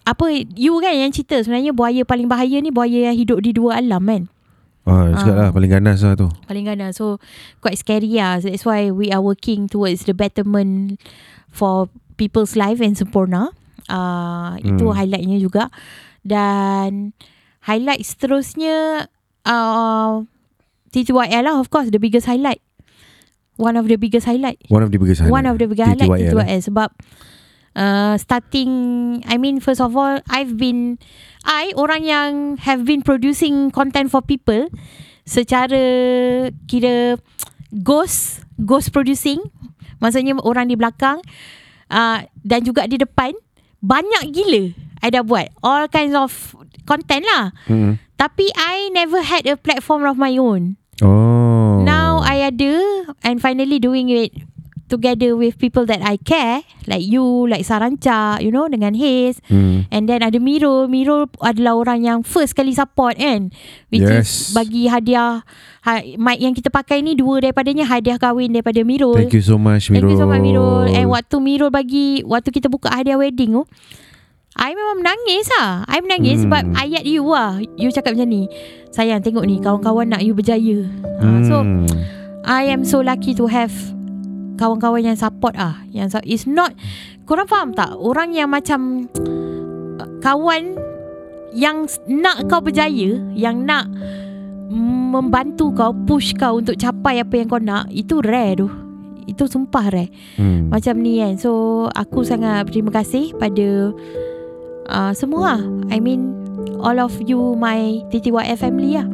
[0.02, 0.24] apa
[0.56, 4.02] you kan yang cerita sebenarnya buaya paling bahaya ni buaya yang hidup di dua alam
[4.02, 4.22] kan?
[4.88, 5.50] Ah, cakap lah Ah.
[5.52, 6.26] paling ganas lah tu.
[6.44, 6.96] paling ganas.
[6.96, 7.20] So
[7.60, 8.40] quite scary lah.
[8.40, 10.98] That's why we are working towards the betterment
[11.48, 11.86] for
[12.16, 13.52] people's life in Sempurna.
[13.86, 14.96] Uh, itu Hmm.
[14.96, 15.68] highlightnya juga.
[16.24, 17.12] Dan
[17.60, 19.06] highlight seterusnya
[19.44, 20.24] uh,
[20.90, 22.64] TTYL lah of course the biggest highlight.
[23.60, 24.56] One of the biggest highlight.
[24.72, 25.32] One of the biggest highlight.
[25.36, 26.88] one of the biggest highlight TTYL, TTYL sebab
[27.76, 28.70] uh, starting
[29.26, 30.98] I mean first of all I've been
[31.44, 32.30] I orang yang
[32.64, 34.70] have been producing content for people
[35.26, 35.82] secara
[36.66, 37.20] kira
[37.82, 39.38] ghost ghost producing
[40.02, 41.22] maksudnya orang di belakang
[41.92, 43.36] uh, dan juga di depan
[43.80, 44.64] banyak gila
[45.00, 46.32] I dah buat all kinds of
[46.84, 47.96] content lah Hmm.
[48.18, 51.80] tapi I never had a platform of my own Oh.
[51.80, 52.76] Now I ada
[53.24, 54.36] and finally doing it
[54.90, 59.86] together with people that I care like you, like Saranca, you know dengan Haze Hmm.
[59.88, 60.90] and then ada Mirul.
[60.90, 63.54] Mirul adalah orang yang first kali support kan
[63.88, 64.50] which Yes.
[64.50, 65.46] is bagi hadiah
[65.80, 69.14] ha, mic yang kita pakai ni dua daripadanya hadiah kahwin daripada Mirul.
[69.14, 70.10] Thank you so much, Mirul.
[70.10, 73.62] Thank you so much Mirul And waktu Mirul bagi Waktu kita buka hadiah wedding tu
[74.58, 76.50] I memang menangis lah I menangis Hmm.
[76.50, 78.50] sebab ayat you lah You cakap macam ni
[78.90, 80.90] Sayang tengok ni Kawan-kawan nak you berjaya
[81.22, 81.86] ha, So Hmm.
[82.42, 83.70] I am so lucky to have
[84.60, 86.76] Kawan-kawan yang support ah, Yang It's not
[87.24, 87.96] Korang faham tak?
[87.96, 89.08] Orang yang macam
[90.20, 90.76] Kawan
[91.56, 93.88] Yang nak kau berjaya Yang nak
[95.16, 98.68] Membantu kau Push kau untuk capai apa yang kau nak Itu rare tu.
[99.30, 100.10] Itu sumpah rare.
[100.34, 100.74] Hmm.
[100.74, 101.38] macam ni kan.
[101.38, 103.94] So aku sangat berterima kasih pada
[104.90, 105.62] uh, semua lah.
[105.94, 106.34] I mean
[106.82, 109.06] all of you my TTYF family lah.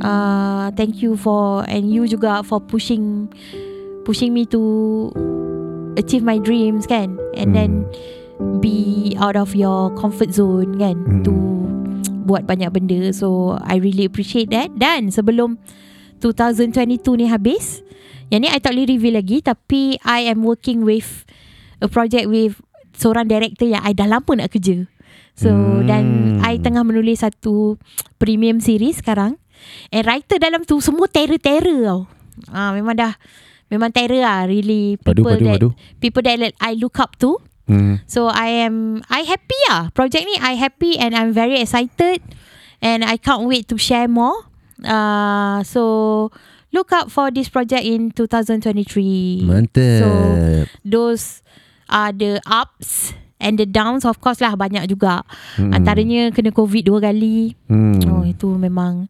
[0.00, 3.28] Uh, Thank you for and you juga for pushing
[4.06, 5.10] pushing me to
[5.98, 7.18] achieve my dreams kan?
[7.34, 7.90] And then
[8.62, 10.96] be out of your comfort zone kan?
[11.02, 11.22] Hmm.
[11.26, 11.34] to
[12.26, 13.10] buat banyak benda.
[13.10, 14.70] So I really appreciate that.
[14.78, 15.58] Dan sebelum
[16.22, 17.82] 2022 ni habis
[18.30, 21.22] yang ni I tak boleh reveal lagi Tapi I am working with
[21.78, 22.58] A project with
[22.96, 24.88] Seorang director yang I dah lama nak kerja.
[25.36, 25.84] So Hmm.
[25.86, 26.04] Dan
[26.42, 27.78] I tengah menulis satu
[28.18, 29.38] Premium series sekarang.
[29.94, 32.00] And writer dalam tu Semua terror-terror tau.
[32.50, 33.14] Ah, Memang dah
[33.66, 35.68] Memang terror lah Really Padu, People padu, that padu.
[35.98, 37.98] People that I look up to Hmm.
[38.06, 42.22] So I am I happy lah Project ni I happy And I'm very excited
[42.78, 44.46] And I can't wait to share more
[44.84, 46.28] Uh, so
[46.72, 49.48] look out for this project in 2023.
[49.48, 50.00] Mantap.
[50.00, 50.08] So
[50.84, 51.40] those
[51.88, 55.24] are the ups and the downs of course lah banyak juga.
[55.56, 55.72] Hmm.
[55.72, 57.56] Antaranya kena covid dua kali.
[57.72, 58.04] hmm.
[58.12, 59.08] Oh itu memang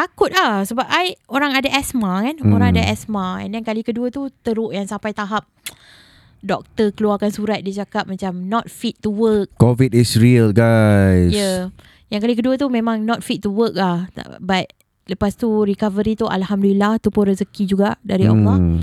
[0.00, 2.40] takut lah sebab I orang ada asma kan.
[2.40, 2.56] Hmm.
[2.56, 5.44] Orang ada asma and then kali kedua tu teruk yang sampai tahap
[6.40, 9.52] doktor keluarkan surat dia cakap macam not fit to work.
[9.60, 11.36] COVID is real guys.
[11.36, 11.40] Ya.
[11.40, 11.60] Yeah.
[12.08, 14.08] Yang kali kedua tu memang not fit to work lah.
[14.40, 14.72] But
[15.04, 18.80] lepas tu recovery tu alhamdulillah tu pun rezeki juga dari Allah Hmm.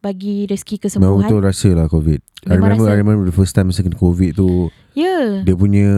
[0.00, 1.28] bagi rezeki Memang kesembuhan.
[1.28, 2.20] betul rasa lah COVID.
[2.20, 2.94] I Memang remember, rasa.
[2.94, 5.04] I remember the first time masa kena COVID tu, Ya.
[5.04, 5.28] Yeah.
[5.44, 5.88] dia punya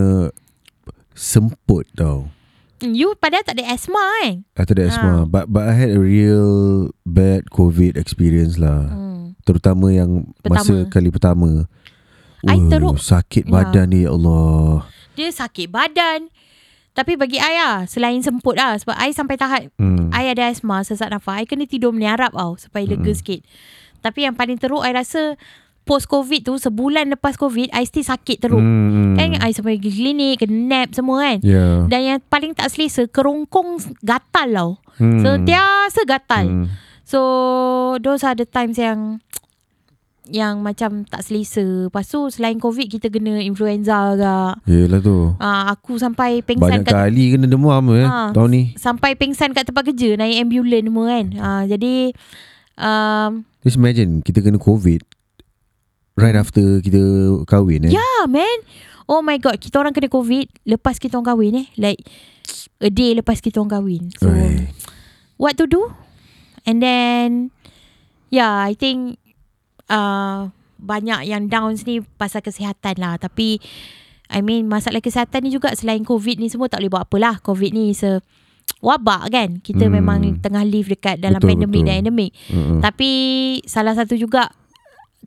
[1.12, 2.28] semput tau.
[2.78, 4.44] You padahal tak ada asma kan?
[4.54, 4.90] After the Ha.
[4.90, 5.12] asthma.
[5.24, 6.46] But, but I had a real
[7.02, 8.84] bad COVID experience lah.
[8.86, 9.32] Hmm.
[9.42, 10.90] Terutama yang masa Pertama.
[10.90, 11.50] kali pertama.
[12.44, 12.96] I Uh, teruk.
[12.98, 13.52] Sakit Ya.
[13.54, 14.84] badan ni ya Allah.
[15.14, 16.28] Dia sakit badan.
[16.92, 18.76] Tapi bagi I lah, selain semput lah.
[18.76, 20.08] Sebab I sampai tahap, Hmm.
[20.10, 21.40] I ada asma, sesak nafas.
[21.40, 23.12] I kena tidur meniarap tau, supaya lega Mm-mm.
[23.14, 23.40] sikit.
[23.98, 25.36] Tapi yang paling teruk, I rasa
[25.86, 28.58] post-COVID tu, sebulan lepas COVID, I still sakit teruk.
[28.58, 29.14] Hmm.
[29.14, 31.38] Kan I sampai pergi klinik, kena nap semua kan.
[31.40, 31.86] Ya.
[31.86, 34.70] Dan yang paling tak selesa, kerongkong gatal tau.
[34.98, 35.22] Hmm.
[35.22, 36.46] Sentiasa gatal.
[36.50, 36.66] Hmm.
[37.06, 37.20] So
[38.02, 39.22] those are the times yang
[40.26, 41.86] yang macam tak selesa.
[41.86, 44.58] Lepas tu selain COVID kita kena influenza agak.
[44.66, 45.38] Yelah tu.
[45.38, 48.34] Ah aku sampai pengsan Banyak kat kali kena demam eh Ha.
[48.34, 48.62] tahun ni.
[48.74, 51.26] sampai pengsan kat tempat kerja naik ambulans semua kan.
[51.38, 52.10] Ah jadi
[52.74, 55.06] um Just imagine kita kena COVID
[56.16, 56.98] right after kita
[57.44, 57.92] kahwin eh.
[57.92, 58.58] yeah man.
[59.06, 61.66] Oh my god, kita orang kena COVID lepas kita orang kahwin eh.
[61.78, 62.02] Like
[62.82, 64.02] a day lepas kita orang kahwin.
[64.18, 64.66] So Oi.
[65.38, 65.94] what to do?
[66.66, 67.54] And then
[68.28, 69.22] yeah, I think
[69.86, 73.14] uh, banyak yang downs ni pasal kesihatan lah.
[73.14, 73.62] Tapi
[74.26, 77.34] I mean masalah kesihatan ni juga selain COVID ni semua tak boleh buat apa lah.
[77.38, 78.18] COVID ni se
[78.82, 79.62] wabak kan.
[79.62, 80.02] Kita Hmm.
[80.02, 81.88] memang tengah live dekat dalam Betul, pandemik betul.
[81.88, 82.32] dan endemik.
[82.50, 82.80] Mm-mm.
[82.82, 83.10] Tapi
[83.62, 84.50] salah satu juga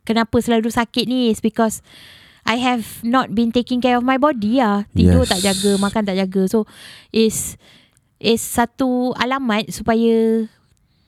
[0.02, 1.80] kenapa selalu sakit ni is because
[2.42, 4.88] I have not been taking care of my body lah.
[4.90, 5.30] Tidur Yes.
[5.30, 6.42] tak jaga, makan tak jaga.
[6.46, 6.64] So
[7.10, 7.60] is
[8.16, 10.44] is satu alamat supaya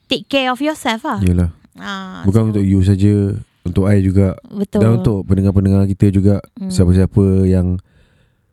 [0.05, 1.19] take care of yourself lah.
[1.19, 1.49] Yelah.
[1.73, 4.77] Ah, Bukan so, untuk you saja, untuk I juga betul.
[4.77, 6.69] dan untuk pendengar-pendengar kita juga Hmm.
[6.69, 7.81] siapa-siapa yang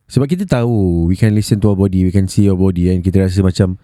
[0.06, 3.04] sebab kita tahu we can listen to our body, we can see our body and
[3.04, 3.76] kita rasa macam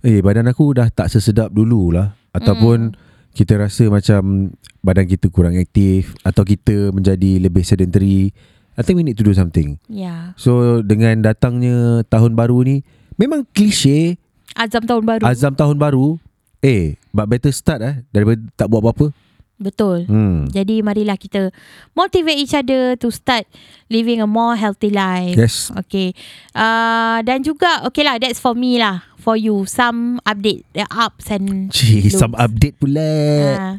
[0.00, 3.03] eh badan aku dah tak sesedap dulu lah ataupun Hmm.
[3.34, 8.30] Kita rasa macam badan kita kurang aktif atau kita menjadi lebih sedentary.
[8.74, 9.78] I think we need to do something.
[9.90, 10.34] Ya.
[10.38, 12.76] So dengan datangnya tahun baru ni
[13.18, 14.18] memang klise
[14.54, 15.22] Azam tahun baru.
[15.26, 16.14] azam tahun baru
[16.62, 19.10] eh but better start eh daripada tak buat apa-apa.
[19.58, 20.04] Betul.
[20.10, 20.50] Hmm.
[20.50, 21.54] Jadi marilah kita
[21.94, 23.46] motivate each other to start
[23.88, 25.38] living a more healthy life.
[25.38, 25.70] Yes.
[25.86, 26.12] Okay.
[26.52, 29.06] Uh, dan juga, okay lah, that's for me lah.
[29.24, 33.00] For you, some update, the ups and Gee, some update pula.
[33.00, 33.74] Uh,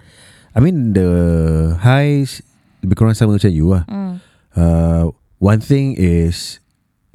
[0.55, 2.39] I mean the highs
[2.81, 3.83] lebih kurang sama macam you lah.
[3.85, 4.13] mm,
[4.55, 6.63] Uh, one thing is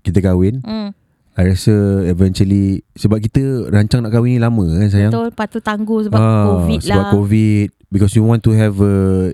[0.04, 0.60] kita kahwin.
[0.60, 0.92] mm,
[1.32, 1.72] I rasa
[2.04, 5.10] eventually sebab kita rancang nak kahwin ni lama kan sayang.
[5.10, 7.12] betul, patut tangguh sebab Ah, COVID sebab lah.
[7.12, 9.30] COVID because you want to have a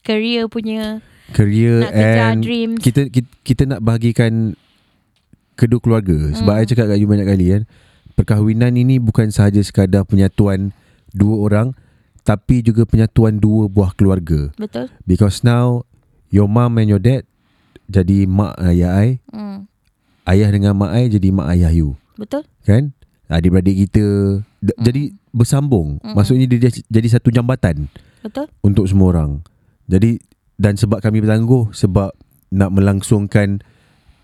[0.00, 2.80] Career punya, career nak and dreams.
[2.80, 4.56] kita, kita kita nak bahagikan
[5.54, 6.62] kedua keluarga sebab Hmm.
[6.62, 7.62] I cakap kat you banyak kali kan
[8.14, 10.72] perkahwinan ini bukan sahaja sekadar penyatuan
[11.10, 11.68] dua orang
[12.20, 14.88] tapi juga penyatuan dua buah keluarga Betul?
[15.04, 15.84] because now
[16.28, 17.28] your mom and your dad
[17.86, 19.69] jadi mak ayah I Mm,
[20.26, 22.44] ayah dengan mak I jadi mak ayah you betul?
[22.62, 22.92] kan
[23.26, 24.04] adik-beradik kita
[24.58, 24.82] d- Hmm.
[24.82, 26.12] jadi bersambung Mm-mm.
[26.12, 27.86] maksudnya dia jadi- satu jambatan
[28.20, 28.50] Betul?
[28.60, 29.40] untuk semua orang.
[29.86, 30.20] Jadi
[30.54, 32.12] dan sebab kami bertangguh sebab
[32.50, 33.62] nak melangsungkan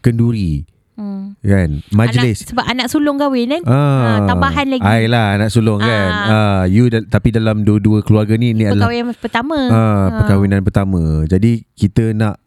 [0.01, 1.37] kenduri Mm.
[1.39, 3.63] kan majlis Anak, sebab anak sulung kahwin kan?
[3.65, 3.77] ah
[4.17, 4.81] Ah, tambahan lagi.
[4.81, 6.25] ai lah anak sulung kan Ah.
[6.27, 9.59] ah you da- tapi dalam dua-dua keluarga ni ni adalah Perkahwinan pertama.
[9.69, 12.41] ah perkahwinan pertama jadi kita nak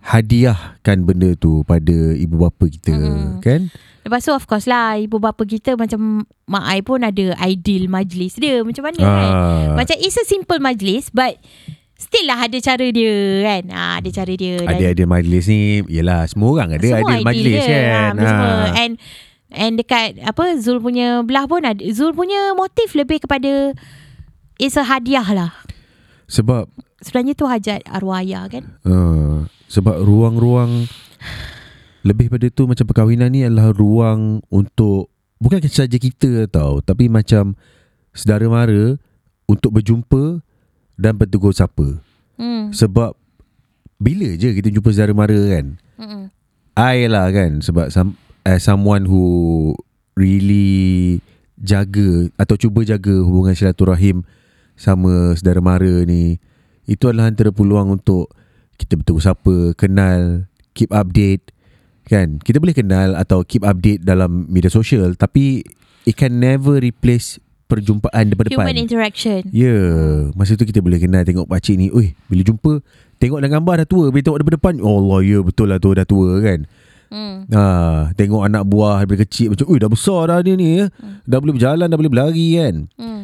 [0.00, 3.40] hadiahkan benda tu pada ibu bapa kita Mm.
[3.40, 3.68] kan?
[4.00, 8.32] Lepas tu of course lah Ibu bapa kita macam Mak I pun ada ideal majlis
[8.34, 8.64] dia.
[8.64, 9.30] Macam mana kan?
[9.30, 9.68] Ah.
[9.76, 11.36] Macam it's a simple majlis But
[11.94, 13.12] Still lah ada cara dia
[13.44, 13.62] kan?
[13.68, 15.60] Ah, Ada cara dia ada ada majlis ni
[15.92, 18.12] yalah semua orang ada semua ada ideal majlis dia, kan?
[18.16, 18.48] Ah, semua.
[18.48, 18.66] ah.
[18.74, 18.92] And
[19.52, 23.76] And dekat Apa Zul punya belah pun ada Zul punya motif lebih kepada
[24.56, 25.52] It's a hadiah lah.
[26.26, 28.64] Sebab Sebenarnya tu hajat arwah ayah kan?
[28.80, 30.90] Uh, sebab ruang-ruang
[32.02, 37.54] lebih pada tu macam perkahwinan ni adalah ruang untuk bukan saja kita tau tapi macam
[38.10, 38.98] saudara mara
[39.46, 40.42] untuk berjumpa
[40.98, 42.02] dan bertegur sapa.
[42.36, 42.74] hmm.
[42.74, 43.14] Sebab
[44.00, 45.78] bila je kita jumpa saudara mara kan?
[46.00, 46.24] Mm-mm.
[46.74, 48.16] I lah kan sebab some,
[48.48, 49.76] as someone who
[50.16, 51.20] really
[51.60, 54.24] jaga atau cuba jaga hubungan silaturahim
[54.80, 56.40] sama saudara mara ni
[56.88, 58.32] itu adalah antara peluang untuk
[58.80, 61.52] kita betul siapa kenal keep update
[62.08, 65.60] kan kita boleh kenal atau keep update dalam media sosial tapi
[66.02, 67.36] it can never replace
[67.70, 69.46] perjumpaan depan-depan Human interaction.
[69.54, 70.10] Ya yeah.
[70.34, 72.82] Masa tu kita boleh kenal Tengok pakcik ni Ui bila jumpa
[73.22, 76.02] Tengok dalam gambar dah tua Bila tengok depan-depan oh Allah ya betul lah tu Dah
[76.02, 76.66] tua kan
[77.10, 77.42] Hmm.
[77.50, 77.62] ha,
[78.14, 80.90] Tengok anak buah Daripada kecil Macam Ui dah besar dah dia ni ya.
[80.94, 81.18] Hmm.
[81.22, 83.22] Dah boleh berjalan Dah boleh berlari kan Hmm.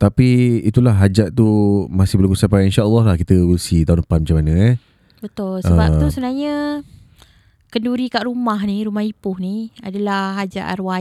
[0.00, 1.44] Tapi itulah hajat tu
[1.92, 4.74] Masih belum sampai InsyaAllah lah Kita will see tahun depan macam mana eh
[5.20, 5.60] Betul.
[5.60, 5.98] Sebab Ah.
[6.00, 6.80] tu sebenarnya
[7.68, 10.98] kenduri kat rumah ni, rumah Ipoh ni adalah hajat arwah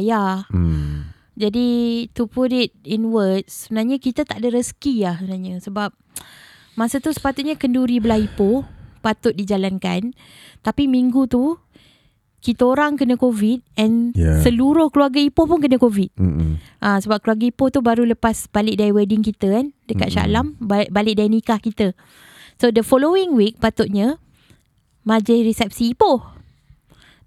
[0.52, 1.16] hmm.
[1.40, 1.68] Jadi
[2.12, 5.96] to put it in words, sebenarnya kita tak ada rezeki lah sebenarnya sebab
[6.76, 8.68] masa tu sepatutnya kenduri belah Ipoh
[9.00, 10.12] patut dijalankan.
[10.60, 11.56] Tapi minggu tu
[12.39, 14.39] kita orang kena COVID and Ya.
[14.39, 16.15] seluruh keluarga Ipoh pun kena COVID.
[16.15, 16.56] Mm-mm.
[16.80, 20.15] Ah sebab keluarga Ipoh tu baru lepas balik dari wedding kita kan dekat Mm-mm.
[20.15, 21.91] Shah Alam, balik, dari nikah kita.
[22.56, 24.15] So the following week patutnya
[25.04, 26.23] majlis resepsi Ipoh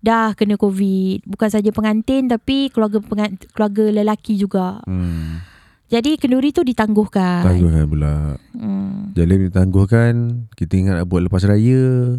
[0.01, 1.29] dah kena COVID.
[1.29, 4.81] Bukan saja pengantin tapi keluarga pengan, keluarga lelaki juga.
[4.83, 5.44] Hmm.
[5.92, 7.44] Jadi kenduri tu ditangguhkan.
[7.44, 8.14] Tangguhkan pula
[8.57, 9.12] Hmm.
[9.12, 10.12] Jalan ditangguhkan
[10.53, 12.16] Kita ingat nak buat lepas raya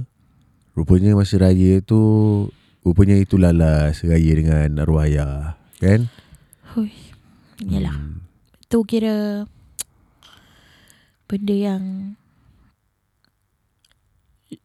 [0.74, 1.98] Rupanya masa raya tu
[2.84, 6.12] Rupanya itu lalas Raya dengan arwah ayah Kan
[6.76, 6.92] Hui.
[7.64, 7.96] Yalah.
[7.96, 8.20] hmm.
[8.68, 9.46] Tu kira
[11.26, 11.84] benda yang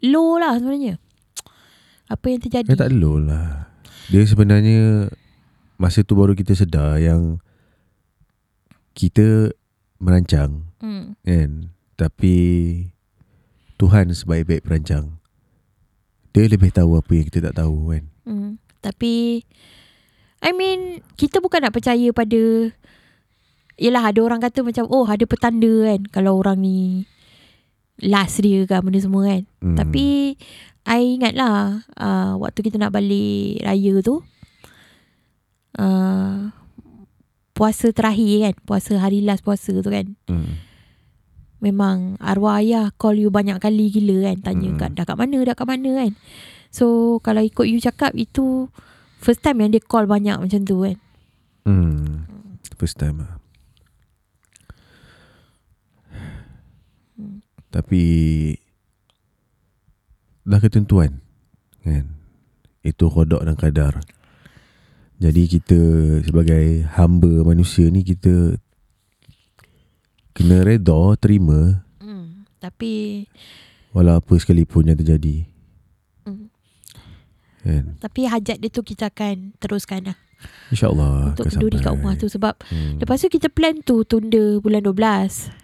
[0.02, 0.96] low lah sebenarnya.
[2.09, 2.68] Apa yang terjadi?
[2.68, 3.68] Eh tak low lah
[4.09, 5.12] Dia sebenarnya
[5.76, 7.38] Masa tu baru kita sedar yang
[8.92, 9.52] Kita
[10.00, 11.18] merancang Hmm.
[11.20, 12.35] kan Tapi
[13.76, 15.18] Tuhan sebaik-baik perancang
[16.32, 18.60] Dia lebih tahu apa yang kita tak tahu kan Hmm.
[18.84, 19.40] Tapi
[20.44, 22.68] I mean kita bukan nak percaya pada
[23.78, 27.06] Yelah ada orang kata macam oh ada petanda kan kalau orang ni
[28.02, 29.42] last dia kan benda semua kan.
[29.64, 29.76] hmm.
[29.80, 30.34] Tapi
[30.84, 34.20] I ingat lah uh, waktu kita nak balik raya tu
[35.78, 36.50] uh,
[37.54, 40.67] puasa terakhir kan puasa hari last puasa tu kan hmm.
[41.58, 44.78] Memang arwah ayah call you banyak kali gila kan tanya Hmm.
[44.78, 45.90] kat dah kat mana dah kat mana?
[46.04, 46.12] kan.
[46.70, 48.70] So kalau ikut you cakap itu
[49.18, 50.96] first time yang dia call banyak macam tu kan.
[51.66, 52.24] Hmm.
[52.78, 53.32] First time lah.
[57.18, 57.42] Hmm.
[57.74, 58.02] Tapi
[60.48, 61.20] Dah ketentuan
[61.84, 62.16] Kan.
[62.80, 64.00] Itu kodok dan kadar.
[65.20, 65.80] Jadi kita
[66.24, 68.56] Sebagai hamba manusia ni Kita
[70.38, 72.46] Kena reda Terima hmm.
[72.62, 73.27] tapi
[73.90, 75.51] Walau apa sekalipun yang terjadi
[76.22, 76.46] hmm.
[77.66, 80.18] Kan tapi hajat dia tu kita akan teruskan lah
[80.70, 83.03] InsyaAllah untuk kenduri kat rumah tu sebab hmm.
[83.03, 84.94] lepas tu kita plan tu tunda bulan 12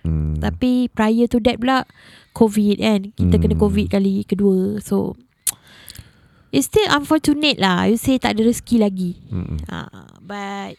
[0.03, 0.43] hmm.
[0.43, 1.87] Tapi prior to that pula
[2.35, 3.43] COVID kan Kita Hmm.
[3.47, 5.15] kena COVID kali kedua So
[6.51, 9.63] It's still unfortunate lah You say tak ada rezeki lagi Hmm.
[9.71, 10.75] uh, But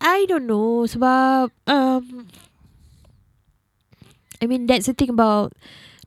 [0.00, 2.26] I don't know Sebab um,
[4.40, 5.52] I mean that's the thing about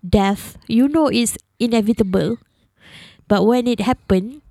[0.04, 0.60] Death.
[0.68, 2.36] You know it's inevitable.
[3.32, 4.44] But when it happen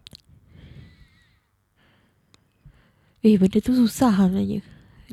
[3.23, 4.63] Eh benda tu susah lah sebenarnya.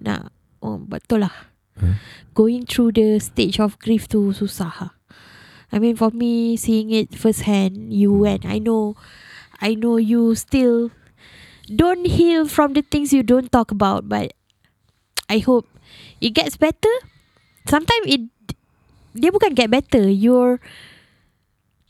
[0.02, 0.32] Nak
[0.64, 1.36] oh, Betul lah.
[1.76, 2.00] Huh?
[2.38, 4.94] Going through the stage of grief tu susah lah.
[5.70, 8.98] I mean for me Seeing it first hand You and I know
[9.60, 10.90] I know you still
[11.70, 14.34] Don't heal from the things you don't talk about But
[15.30, 15.70] I hope
[16.18, 16.90] It gets better.
[17.70, 18.26] Sometimes it
[19.14, 20.10] Dia bukan get better.
[20.10, 20.58] You're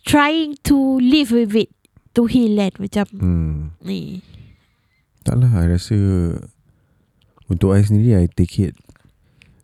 [0.03, 1.71] Trying to live with it
[2.19, 3.59] To heal kan Macam Hmm.
[3.79, 4.19] ni.
[5.23, 5.95] Taklah I rasa
[7.47, 8.75] Untuk I sendiri I take it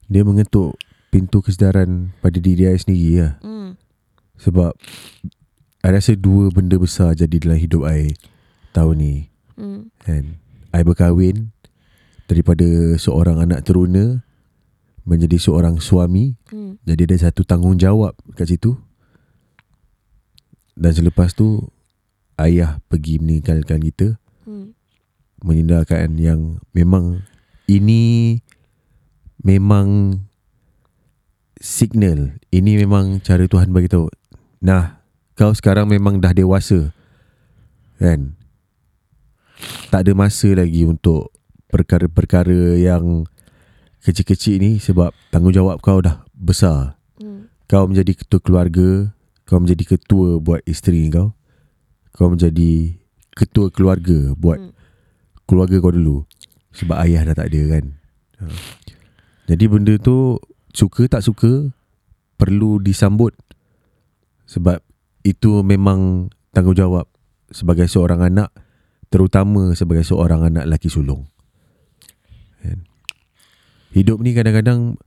[0.07, 0.79] Dia mengetuk
[1.11, 3.75] Pintu kesedaran Pada diri I sendiri lah hmm.
[4.39, 4.75] Sebab
[5.83, 8.15] I rasa dua benda besar Jadi dalam hidup I
[8.71, 9.91] Tahun ni Hmm.
[10.03, 10.39] kan
[10.75, 11.55] I berkahwin
[12.27, 14.23] Daripada seorang anak teruna
[15.07, 16.75] Menjadi seorang suami Hmm.
[16.83, 18.75] Jadi ada satu tanggungjawab Kat situ
[20.75, 21.71] Dan selepas tu
[22.35, 24.77] Ayah pergi meninggalkan kita Hmm.
[25.41, 27.25] menyendarkan yang memang
[27.65, 28.37] ini
[29.41, 30.21] memang
[31.59, 32.37] signal.
[32.53, 34.09] Ini memang cara Tuhan bagi tahu.
[34.61, 35.01] Nah,
[35.33, 36.93] kau sekarang memang dah dewasa.
[37.97, 38.37] Kan?
[39.89, 41.31] Tak ada masa lagi untuk
[41.71, 43.25] perkara-perkara yang
[44.03, 46.99] kecil-kecil ni sebab tanggungjawab kau dah besar.
[47.17, 47.49] Hmm.
[47.65, 49.11] Kau menjadi ketua keluarga,
[49.49, 51.33] kau menjadi ketua buat isteri kau.
[52.15, 52.95] Kau menjadi
[53.35, 54.73] ketua keluarga buat Hmm.
[55.45, 56.23] keluarga kau dulu
[56.75, 57.85] sebab ayah dah tak ada kan.
[58.39, 58.45] Ha.
[59.47, 60.39] Jadi benda tu
[60.75, 61.71] suka tak suka
[62.35, 63.31] perlu disambut
[64.49, 64.83] sebab
[65.23, 67.07] itu memang tanggungjawab
[67.49, 68.51] sebagai seorang anak
[69.15, 71.23] terutama sebagai seorang anak lelaki sulung.
[72.59, 72.83] Kan?
[73.89, 74.99] Hidup ni kadang-kadang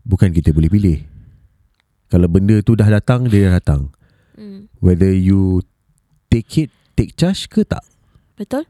[0.00, 0.98] bukan kita boleh pilih.
[2.06, 3.90] Kalau benda tu dah datang, dia dah datang.
[4.38, 4.70] Hmm.
[4.78, 5.66] Whether you
[6.30, 7.82] take it, take charge ke tak.
[8.38, 8.62] Betul?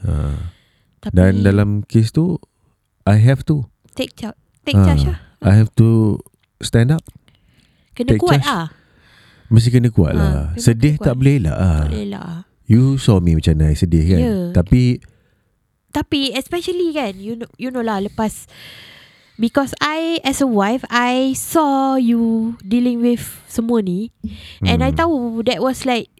[0.00, 0.32] Ha.
[0.98, 2.40] Tapi Dan dalam kes tu,
[3.04, 3.68] I have to.
[3.92, 5.18] take charge, take Ha, charge lah.
[5.44, 6.16] I have to
[6.58, 7.04] stand up.
[7.92, 8.48] Kena take kuat charge.
[8.48, 8.68] ah.
[9.46, 10.34] Mesti kena kuat Ha, lah.
[10.56, 11.04] Sedih kuat.
[11.04, 11.84] tak boleh lah.
[11.84, 12.45] Tak boleh lah.
[12.66, 14.20] You saw me macam mana sedih kan.
[14.20, 14.34] Ya.
[14.52, 14.98] Tapi,
[15.90, 18.44] Tapi especially kan you know, you know lah lepas
[19.40, 24.12] because I as a wife I saw you dealing with semua ni
[24.60, 24.98] and I Hmm.
[25.00, 25.16] tahu
[25.48, 26.12] that was like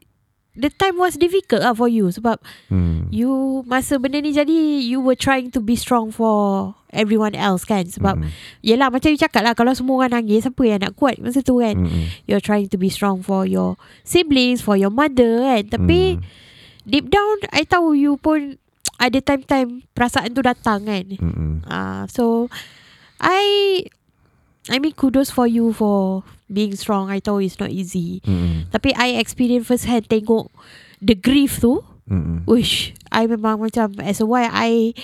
[0.56, 2.40] the time was difficult lah for you sebab
[2.72, 7.68] hmm, you masa benda ni jadi you were trying to be strong for everyone else
[7.68, 8.32] kan sebab hmm,
[8.64, 11.60] yelah macam you cakap lah kalau semua orang nangis siapa yang nak kuat masa tu
[11.60, 15.78] kan hmm, hmm, you're trying to be strong for your siblings for your mother kan
[15.78, 16.24] tapi hmm,
[16.88, 18.56] deep down I tahu you pun
[19.04, 21.54] ada time-time perasaan tu datang kan hmm, hmm.
[21.68, 22.48] Ah, so
[23.20, 23.84] I
[24.66, 27.10] I mean kudos for you for being strong.
[27.10, 28.22] I tahu it's not easy.
[28.22, 30.50] Hmm, Tapi I experience first hand tengok
[31.02, 31.82] the grief tu.
[32.06, 32.38] hmm, hmm.
[32.46, 34.94] Wish I memang macam as a wife I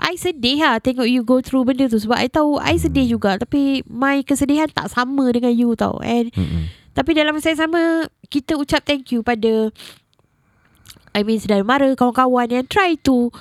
[0.00, 3.36] I sedih lah tengok you go through benda tu sebab I tahu I sedih juga.
[3.36, 6.00] Tapi my kesedihan tak sama dengan you tau.
[6.00, 6.64] And Hmm, hmm.
[6.96, 9.68] tapi dalam masa yang sama kita ucap thank you pada
[11.12, 13.34] I mean saudara mara kawan-kawan yang try to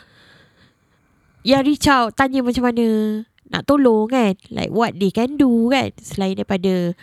[1.47, 2.85] yang reach out tanya macam mana
[3.47, 4.35] nak tolong kan.
[4.51, 5.95] Like what they can do kan.
[6.03, 6.93] Selain daripada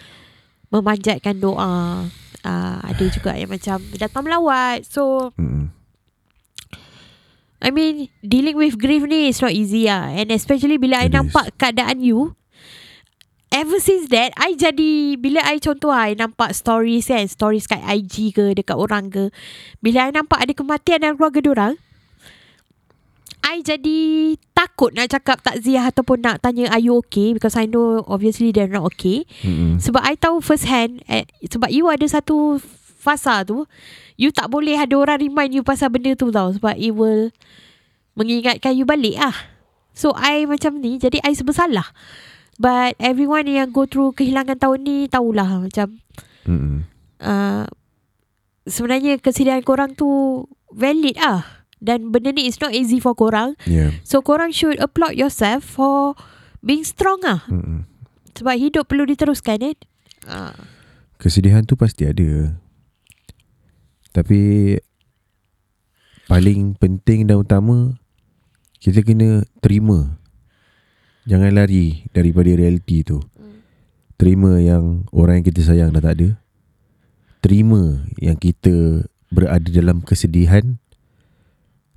[0.69, 2.05] memanjatkan doa
[2.45, 4.85] uh, ada juga yang macam datang melawat.
[4.85, 5.76] So Hmm, hmm.
[7.61, 11.17] I mean dealing with grief ni is not easy lah and especially bila I is.
[11.17, 12.37] nampak keadaan you
[13.49, 18.37] ever since that I jadi bila I contoh I nampak stories kan stories kat IG
[18.37, 19.33] ke dekat orang ke
[19.81, 21.75] bila I nampak ada kematian dalam keluarga orang
[23.47, 28.03] I jadi takut nak cakap takziah ataupun nak tanya are you okay because I know
[28.11, 29.75] obviously they're not okay Hmm, hmm.
[29.79, 32.59] sebab I tahu first hand eh, Sebab you ada satu
[32.99, 33.63] fasa tu
[34.17, 37.29] You tak boleh ada orang remind you pasal benda tu tau Sebab it will
[38.17, 39.37] Mengingatkan you balik ah.
[39.93, 41.93] So I macam ni Jadi I sebesalah
[42.57, 46.01] But everyone yang go through kehilangan tahun ni Tahulah macam
[46.47, 46.81] Hmm, hmm.
[47.21, 47.67] uh,
[48.64, 50.09] Sebenarnya kesedihan korang tu
[50.73, 51.67] Valid ah.
[51.77, 53.93] Dan benda ni is not easy for korang Yeah.
[54.01, 56.17] So korang should applaud yourself For
[56.64, 57.45] being strong ah.
[57.47, 57.81] Hmm, hmm.
[58.37, 59.77] Sebab hidup perlu diteruskan eh
[60.29, 60.57] uh.
[61.17, 62.53] Kesedihan tu pasti ada
[64.17, 64.41] Tapi
[66.27, 67.95] Paling penting dan utama
[68.83, 70.19] Kita kena terima.
[71.27, 73.19] Jangan lari daripada realiti tu.
[74.14, 76.29] Terima yang orang yang kita sayang dah tak ada.
[77.43, 80.79] Terima yang kita berada dalam kesedihan.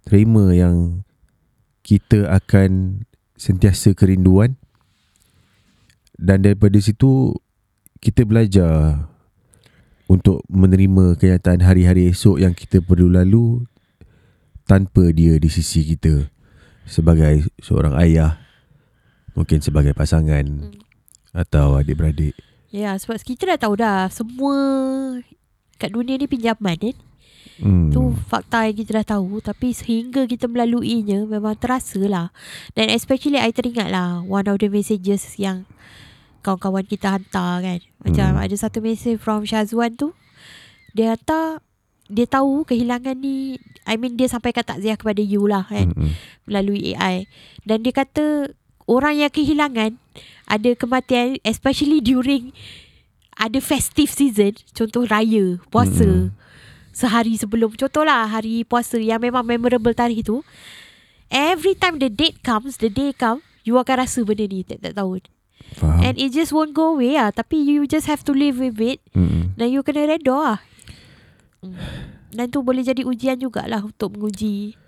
[0.05, 1.05] Terima yang
[1.85, 3.03] kita akan
[3.37, 4.57] sentiasa kerinduan.
[6.17, 7.37] Dan daripada situ
[8.01, 9.05] kita belajar
[10.09, 13.63] untuk menerima kenyataan hari-hari esok yang kita perlu lalu
[14.65, 16.27] tanpa dia di sisi kita
[16.89, 18.41] sebagai seorang ayah
[19.37, 20.73] mungkin sebagai pasangan
[21.29, 21.45] Hmm.
[21.45, 22.33] atau adik-beradik
[22.69, 24.57] Ya sebab kita dah tahu dah Semua
[25.81, 26.97] Kat dunia ni pinjaman kan
[27.61, 27.89] hmm.
[27.89, 32.29] Tu fakta yang kita dah tahu Tapi sehingga kita melaluinya Memang terasa lah
[32.77, 35.65] Dan especially I teringat lah One of the messages yang
[36.39, 38.43] Kawan-kawan kita hantar kan Macam Hmm.
[38.43, 40.15] ada satu message from Syazwan tu
[40.93, 41.61] Dia hantar
[42.07, 46.13] Dia tahu kehilangan ni I mean dia sampaikan takziah kepada you lah kan Hmm, hmm.
[46.45, 47.25] melalui AI
[47.65, 48.53] dan dia kata
[48.85, 49.97] orang yang kehilangan
[50.45, 52.49] ada kematian especially during
[53.33, 56.33] ada festive season contoh raya puasa Mm-mm.
[56.89, 60.41] sehari sebelum contohlah hari puasa yang memang memorable tarikh tu
[61.29, 65.21] every time the date comes the day come you akan rasa benda ni tak, tahun
[65.77, 68.79] Faham and it just won't go away lah tapi you just have to live with
[68.81, 69.27] it hmm.
[69.27, 69.43] hmm.
[69.59, 70.59] dan you kena redha lah
[71.59, 71.75] Hmm.
[72.31, 74.79] dan tu boleh jadi ujian jugalah untuk menguji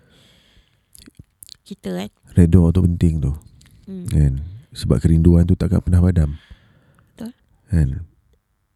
[1.68, 3.32] kita kan Redha tu penting tu
[3.84, 4.08] hmm.
[4.08, 4.32] kan
[4.72, 6.40] sebab kerinduan tu takkan pernah padam
[7.12, 7.36] Betul.
[7.68, 7.88] kan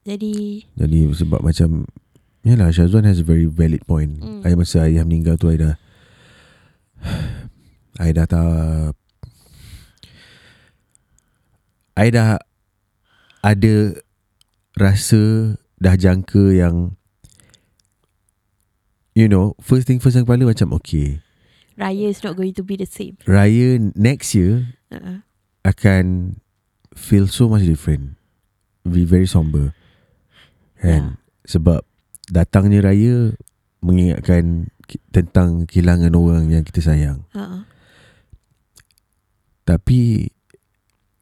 [0.05, 1.89] Jadi Jadi sebab macam
[2.47, 4.47] Yalah Syazwan has a very valid point mm.
[4.47, 5.75] Ayah masa ayah meninggal tu I dah
[8.07, 8.95] I dah tak
[11.97, 12.37] I dah
[13.41, 13.97] Ada
[14.77, 16.97] Rasa Dah jangka yang
[19.17, 21.25] You know First thing first yang kepala macam Okay
[21.77, 23.21] Raya is not going to be the same.
[23.29, 25.25] Raya next year Uh-uh.
[25.65, 26.37] Akan
[26.97, 28.17] Feel so much different
[28.85, 29.73] Be very somber
[30.81, 31.17] Kan
[31.49, 31.81] Sebab
[32.29, 33.33] Datangnya raya
[33.81, 34.69] Mengingatkan
[35.13, 37.65] Tentang kehilangan orang yang kita sayang Uh-uh.
[39.67, 40.31] Tapi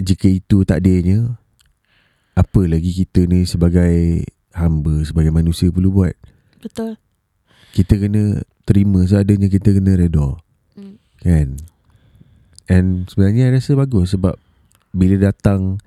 [0.02, 1.38] Jika itu tak adanya
[2.34, 6.14] Apa lagi kita ni sebagai Hamba Sebagai manusia perlu buat
[6.58, 6.98] Betul.
[7.70, 10.40] Kita kena Terima seadanya kita kena reda
[10.74, 10.98] Hmm.
[11.22, 11.62] Kan
[12.66, 14.34] And sebenarnya I rasa bagus Sebab
[14.90, 15.78] Bila datang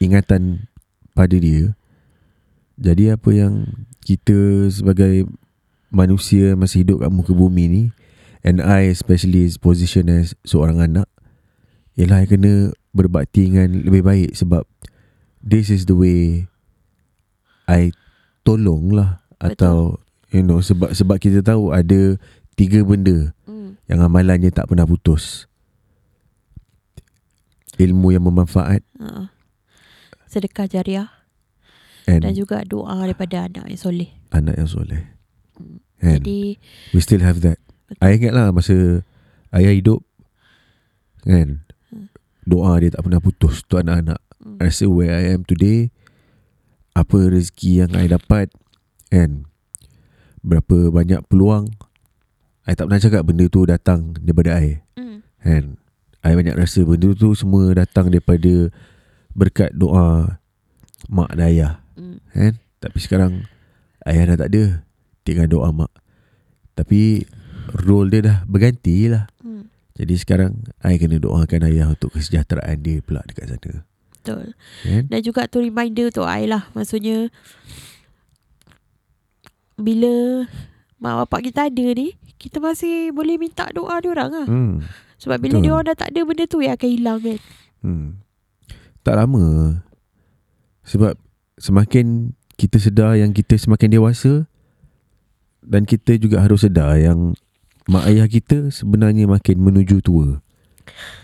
[0.00, 0.64] Ingatan
[1.12, 1.76] Pada dia
[2.80, 3.68] Jadi apa yang
[4.00, 5.28] Kita sebagai
[5.92, 7.82] Manusia Masih hidup kat muka bumi ni
[8.40, 11.04] And I especially is position as Seorang anak
[12.00, 14.66] Ialah I kena Berbakti dengan Lebih baik sebab
[15.40, 16.50] This is the way
[17.64, 17.94] I
[18.42, 22.18] Tolong lah Atau You know Sebab sebab kita tahu Ada
[22.54, 23.80] Tiga benda Hmm.
[23.88, 25.48] yang amalannya tak pernah putus.
[27.80, 29.32] Ilmu yang bermanfaat Uh-uh.
[30.28, 31.08] Sedekah jariah
[32.04, 34.10] and dan juga doa daripada anak yang soleh.
[34.30, 35.02] anak yang soleh.
[35.56, 35.80] Hmm.
[35.98, 36.60] And Jadi
[36.92, 37.56] we still have that.
[37.88, 38.04] Betul.
[38.04, 39.02] I ingat lah masa
[39.50, 40.04] ayah hidup
[41.24, 41.64] kan.
[42.50, 44.18] Doa dia tak pernah putus untuk anak-anak.
[44.42, 44.58] Hmm.
[44.58, 45.94] Rasa where I am today
[46.90, 48.50] apa rezeki yang I dapat
[49.08, 49.46] kan
[50.42, 51.70] berapa banyak peluang
[52.66, 55.22] I tak pernah cakap benda tu datang daripada I Hmm.
[55.40, 55.78] Kan
[56.20, 58.68] I banyak rasa benda tu semua datang daripada
[59.30, 60.36] Berkat doa
[61.06, 62.18] Mak dan ayah Hmm.
[62.32, 63.32] Kan Tapi sekarang
[64.02, 64.64] Ayah dah tak ada
[65.22, 65.92] Tinggal doa mak
[66.74, 67.24] Tapi
[67.76, 69.68] Role dia dah berganti lah Hmm.
[69.98, 73.84] Jadi sekarang I kena doakan ayah Untuk kesejahteraan dia pula dekat sana
[74.20, 74.52] Betul.
[74.84, 76.68] Kan Dan juga tu reminder untuk I lah.
[76.76, 77.32] Maksudnya
[79.80, 80.44] bila
[81.00, 84.46] mak bapak kita ada ni, kita masih boleh minta doa dia orang lah.
[84.46, 84.84] hmm.
[85.20, 85.64] Sebab bila Betul.
[85.64, 87.38] dia orang dah tak ada benda tu yang akan hilang kan.
[87.80, 88.08] Hmm.
[89.00, 89.80] Tak lama
[90.84, 91.16] Sebab
[91.56, 94.44] Semakin Kita sedar yang kita semakin dewasa
[95.64, 97.32] Dan kita juga harus sedar yang
[97.88, 100.44] Mak ayah kita sebenarnya makin menuju tua.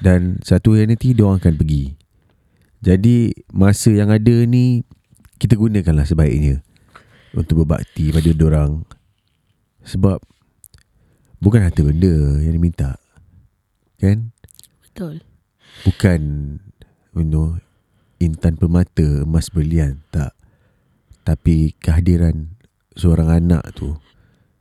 [0.00, 2.06] Dan satu hari nanti dia orang akan pergi.
[2.86, 4.86] Jadi Masa yang ada ni
[5.42, 6.62] Kita gunakanlah sebaiknya
[7.34, 8.86] Untuk berbakti pada orang
[9.82, 10.22] Sebab
[11.42, 12.96] Bukan harta benda yang diminta.
[14.00, 14.32] Kan?
[14.80, 15.20] Betul.
[15.84, 16.20] Bukan
[17.12, 17.60] you know,
[18.22, 20.36] Intan permata Emas berlian Tak.
[21.26, 22.54] Tapi kehadiran
[22.94, 23.98] Seorang anak tu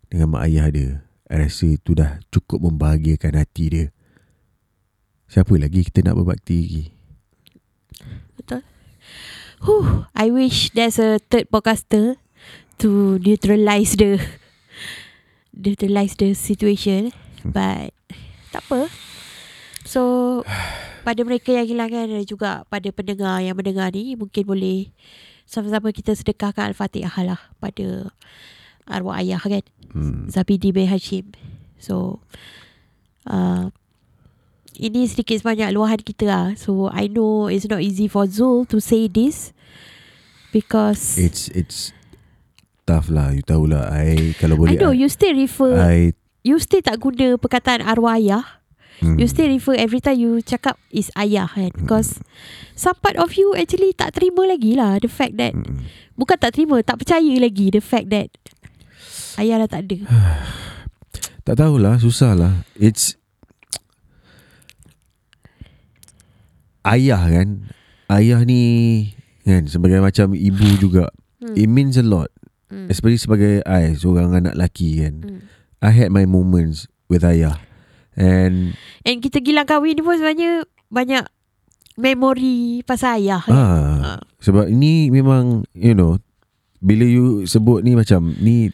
[0.09, 3.87] Dengan mak ayah dia rasa itu dah cukup membahagiakan hati dia
[5.25, 6.83] Siapa lagi kita nak berbakti lagi
[9.65, 12.21] Huh, I wish there's a third podcaster
[12.77, 14.21] to neutralize the
[15.57, 17.09] neutralize the situation.
[17.41, 17.95] But
[18.53, 18.93] tak apa.
[19.89, 20.43] So
[21.01, 24.93] pada mereka yang kehilangan dan juga pada pendengar yang mendengar ni mungkin boleh
[25.49, 28.13] sama-sama kita sedekahkan Al-Fatihah lah pada
[28.85, 30.29] arwah ayah kan hmm.
[30.29, 31.33] Zabidi bin Hashim.
[31.77, 32.21] So
[33.25, 33.69] uh,
[34.75, 36.45] ini sedikit sebanyak luahan kita lah.
[36.59, 39.55] So I know it's not easy for Zul to say this
[40.51, 41.91] because It's It's
[42.85, 46.13] Tough lah You tahulah I Kalau I boleh know you still refer I
[46.45, 48.61] you still tak guna perkataan arwah ayah.
[49.01, 49.17] hmm.
[49.17, 52.21] You still refer every time you cakap is ayah kan because
[52.77, 55.81] some part of you actually tak terima lagi lah the fact that Hmm.
[56.13, 58.29] bukan tak terima tak percaya lagi the fact that
[59.37, 59.97] ayah dah tak ada.
[61.45, 63.13] Tak tahulah Susah lah It's
[66.81, 67.69] Ayah kan
[68.07, 68.61] Ayah ni
[69.41, 71.51] Kan Sebagai macam ibu juga Hmm.
[71.53, 72.31] It means a lot
[72.65, 72.89] Hmm.
[72.89, 75.39] Especially sebagai I Seorang anak lelaki kan Hmm.
[75.77, 77.61] I had my moments With ayah
[78.17, 78.73] And
[79.05, 81.29] And kita gilang kahwin ni pun sebenarnya banyak
[81.93, 83.43] memori pasal ayah.
[83.43, 83.53] kan?
[83.53, 86.17] ah, Sebab ini memang You know
[86.79, 88.73] Bila you sebut ni macam Ni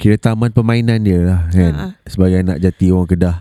[0.00, 1.72] Kira taman permainan dia lah kan?
[1.76, 1.92] Ah, ah.
[2.08, 3.36] Sebagai anak jati orang Kedah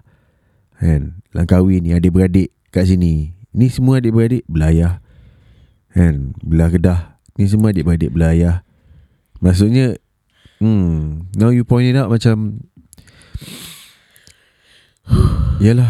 [0.76, 1.24] Kan?
[1.32, 3.32] Langkawi ni adik-beradik kat sini.
[3.55, 4.99] Ni semua adik-beradik belayah
[5.95, 6.36] Kan?
[6.43, 8.68] Belah Kedah Ni semua adik-beradik belayah.
[9.39, 9.95] Maksudnya
[10.60, 12.60] Hmm Now you point it out macam
[15.64, 15.88] Yalah.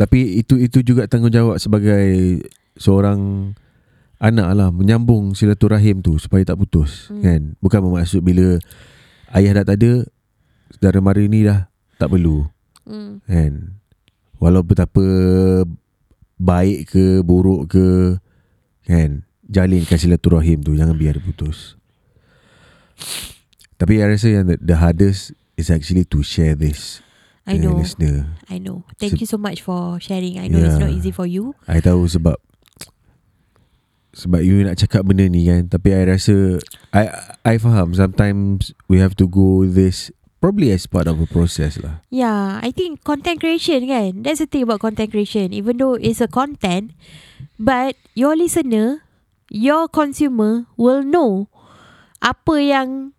[0.00, 2.40] Tapi itu itu juga tanggungjawab sebagai
[2.80, 3.52] Seorang
[4.16, 7.20] Anak lah Menyambung silaturahim tu Supaya tak putus Hmm.
[7.20, 8.56] Kan Bukan bermaksud bila
[9.28, 10.04] Ayah dah tak ada
[10.70, 12.48] Saudara mara ni dah Tak perlu
[12.82, 13.18] Hmm.
[13.22, 13.82] Kan
[14.36, 15.02] Walau betapa
[16.36, 18.16] Baik ke Buruk ke
[18.84, 21.74] Kan Jalinkan silaturahim tu Jangan biar dia putus
[23.76, 27.00] Tapi I rasa yang the, the hardest is actually to share this
[27.46, 27.78] I know.
[27.78, 28.34] listener.
[28.50, 28.82] I know.
[28.98, 30.34] Thank you so much for sharing.
[30.34, 30.82] I know it's Yeah.
[30.82, 31.54] not easy for you.
[31.70, 32.34] I tahu sebab
[34.16, 36.56] sebab you nak cakap benda ni kan tapi I rasa
[36.96, 37.12] I
[37.44, 40.08] I faham sometimes we have to go this
[40.40, 42.00] probably as part of a process lah.
[42.08, 44.24] Yeah, I think content creation kan.
[44.24, 45.52] That's the thing about content creation.
[45.52, 46.96] Even though it's a content,
[47.60, 49.04] but your listener,
[49.52, 51.52] your consumer will know
[52.24, 53.12] apa yang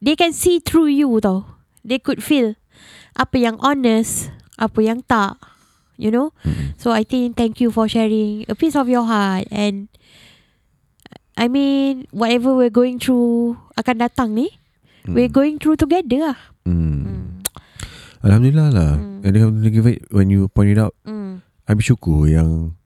[0.00, 1.60] they can see through you tau.
[1.82, 2.54] They could feel
[3.18, 5.36] apa yang honest, apa yang tak.
[6.00, 6.32] You know?
[6.80, 9.86] So I think thank you for sharing a piece of your heart and
[11.36, 14.52] I mean whatever we're going through akan datang ni,
[15.08, 16.38] we're going through together lah.
[16.68, 17.02] Mm.
[17.08, 17.26] Mm.
[18.22, 18.92] Alhamdulillah lah.
[19.00, 19.18] Mm.
[19.24, 21.40] And alhamdulillah when you point it out, Mm.
[21.66, 22.76] I'm bersyukur yang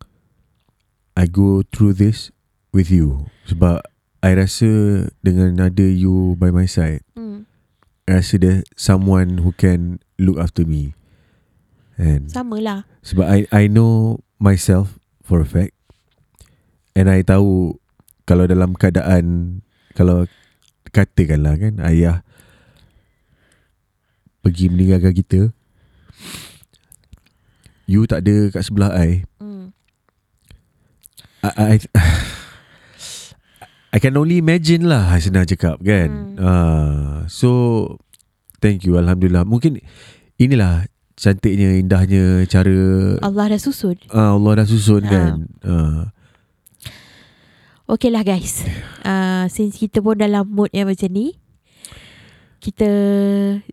[1.17, 2.29] I go through this
[2.77, 3.81] with you sebab
[4.21, 7.45] I rasa dengan ada you by my side, Mm.
[8.07, 10.95] I rasa there someone who can look after me.
[11.97, 12.81] And Sama lah.
[13.01, 15.73] sebab I I know myself for a fact
[16.93, 17.81] and I tahu
[18.27, 19.59] kalau dalam keadaan
[19.95, 20.27] kalau
[20.87, 22.21] katakanlah kan ayah
[24.41, 25.41] pergi meninggalkan kita
[27.87, 29.71] you tak ada kat sebelah I Mm.
[31.45, 31.77] I, I,
[33.93, 36.37] I can only imagine lah Senang cakap kan Hmm.
[36.37, 37.51] uh, So
[38.59, 39.79] Thank you Alhamdulillah Mungkin
[40.37, 42.75] Inilah Cantiknya Indahnya Cara
[43.23, 43.95] Allah dah susun.
[44.11, 45.09] uh, Allah dah susun Ah.
[45.09, 46.01] kan uh,
[47.87, 48.67] Okay lah guys.
[49.07, 51.39] Uh, since kita pun dalam mood yang macam ni.
[52.59, 52.89] Kita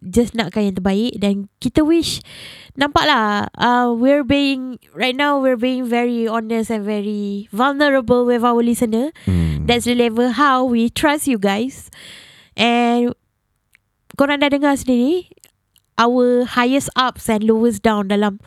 [0.06, 2.22] just nakkan yang terbaik dan kita wish
[2.78, 8.42] nampak lah uh, we're being right now we're being very honest and very vulnerable with
[8.42, 9.66] our listener hmm.
[9.66, 11.90] that's the level how we trust you guys
[12.58, 13.14] and
[14.18, 15.30] korang dah dengar sendiri
[15.98, 18.42] our highest ups and lowest down dalam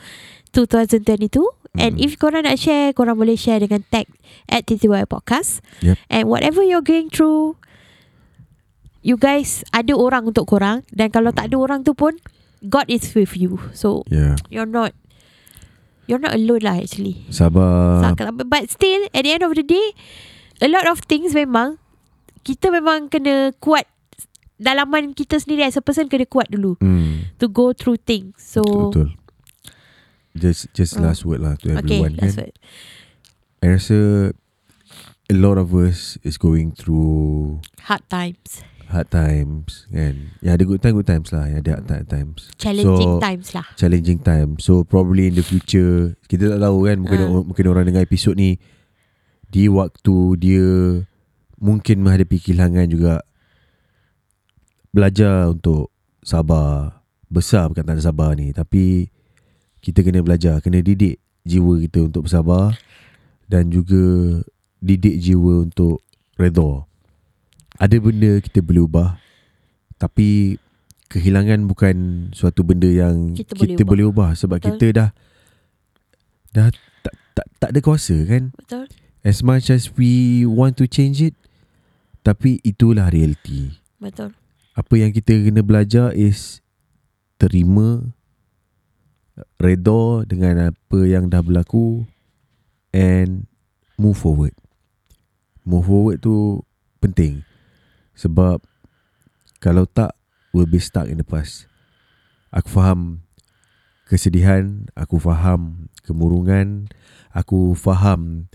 [0.55, 1.43] 2022
[1.77, 2.05] and Mm.
[2.05, 4.09] if korang nak share korang boleh share dengan tag
[4.49, 5.97] at TTY Podcast Yep.
[6.09, 7.57] and whatever you're going through
[9.07, 12.17] you guys ada orang untuk korang dan kalau tak ada orang tu pun
[12.65, 14.97] God is with you so Yeah you're not
[16.11, 18.03] you're not alone lah actually Sabar.
[18.47, 19.93] But still At the end of the day
[20.63, 21.77] A lot of things memang
[22.47, 23.85] Kita memang kena kuat
[24.57, 27.37] Dalaman kita sendiri As a person Kena kuat dulu hmm.
[27.43, 29.19] To go through things So Betul
[30.37, 31.03] Just just Oh.
[31.03, 32.55] last word lah to Okay everyone that's kan what
[33.65, 33.99] I rasa
[35.27, 40.79] A lot of us Is going through Hard times Hard times kan Ya ada good
[40.79, 44.61] time Good times lah Ya ada hard ti- times Challenging So- times lah challenging time.
[44.61, 47.43] So probably in the future kita tak tahu kan mungkin Ah.
[47.43, 48.61] mungkin orang dengar episod ni
[49.47, 50.67] di waktu dia
[51.57, 53.25] mungkin menghadapi kehilangan juga
[54.91, 57.03] belajar untuk sabar.
[57.27, 59.11] Besar perkataan sabar ni tapi
[59.87, 62.75] kita kena belajar, kena didik jiwa kita untuk bersabar
[63.47, 64.43] dan juga
[64.83, 66.03] didik jiwa untuk
[66.35, 66.83] redha.
[67.79, 69.11] Ada benda kita boleh ubah
[69.97, 70.59] tapi
[71.09, 71.97] kehilangan bukan
[72.37, 73.87] suatu benda yang Kita kita, boleh ubah.
[73.87, 74.69] boleh ubah sebab Betul.
[74.77, 75.11] kita dah
[76.53, 76.69] dah
[77.05, 78.85] tak, tak tak ada kuasa kan Betul
[79.27, 81.37] as much as we want to change it
[82.27, 84.35] tapi itulah reality Betul
[84.77, 86.61] apa yang kita kena belajar is
[87.41, 88.13] terima
[89.61, 92.09] redha dengan apa yang dah berlaku
[92.93, 93.49] and
[94.01, 94.57] move forward.
[95.67, 96.63] Move forward tu
[97.03, 97.43] penting
[98.17, 98.63] sebab
[99.61, 100.15] kalau tak
[100.55, 101.69] we'll be stuck in the past.
[102.55, 103.27] Aku faham
[104.07, 106.87] kesedihan aku faham kemurungan
[107.35, 108.47] aku faham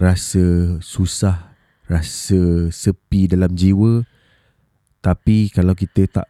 [0.00, 1.54] rasa susah
[1.88, 4.04] rasa sepi dalam jiwa.
[5.04, 6.28] Tapi kalau kita tak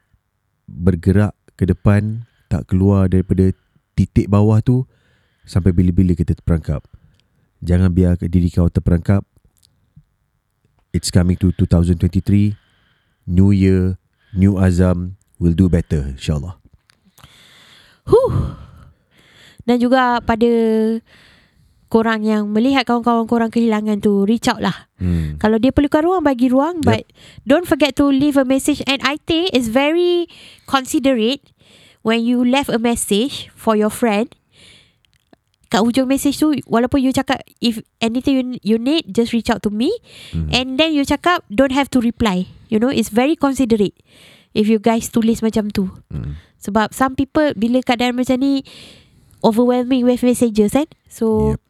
[0.66, 3.55] bergerak ke depan, tak keluar daripada
[3.95, 4.84] titik bawah tu
[5.47, 6.82] sampai bila-bila kita terperangkap.
[7.64, 9.24] Jangan biar diri kau terperangkap.
[10.95, 12.55] It's coming to 2023.
[13.26, 13.97] New year,
[14.36, 15.16] new azam.
[15.40, 16.61] We'll do better insyaAllah.
[18.05, 18.55] Huh.
[19.64, 20.51] Dan juga pada
[21.88, 25.36] korang yang melihat kawan-kawan korang kehilangan tu reach out lah Hmm.
[25.36, 26.86] Kalau dia perlukan ruang bagi ruang Yep.
[26.86, 27.03] but
[27.45, 30.30] don't forget to leave a message and I think it's very
[30.64, 31.45] considerate
[32.05, 34.30] when you left a message for your friend
[35.72, 39.59] kat hujung message tu walaupun you cakap if anything you, you need just reach out
[39.59, 39.90] to me
[40.30, 40.46] Hmm.
[40.55, 43.96] and then you cakap don't have to reply you know it's very considerate
[44.55, 46.38] if you guys tulis macam tu Hmm.
[46.62, 48.62] sebab some people bila keadaan macam ni
[49.42, 51.61] overwhelming with messages kan so Yep.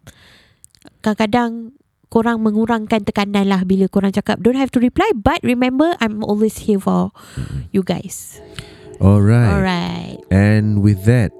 [1.01, 1.72] kadang-kadang
[2.12, 6.68] korang mengurangkan tekanan lah bila korang cakap don't have to reply but remember I'm always
[6.68, 7.11] here for
[7.74, 8.39] you guys.
[9.01, 9.53] Alright.
[9.53, 10.18] Alright.
[10.30, 11.32] And with that,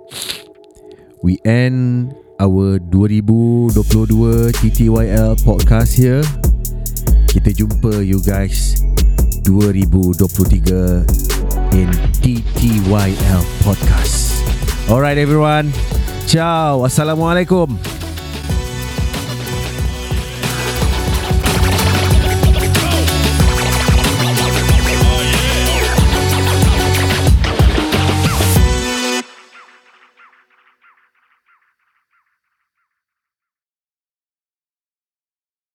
[1.23, 6.23] we end our 2022 TTYL podcast here.
[7.31, 8.83] Kita jumpa you guys
[9.43, 11.07] 2023
[11.75, 11.91] in
[12.23, 14.39] TTYL podcast.
[14.87, 15.73] Alright everyone.
[16.29, 16.85] Ciao.
[16.87, 18.04] Assalamualaikum.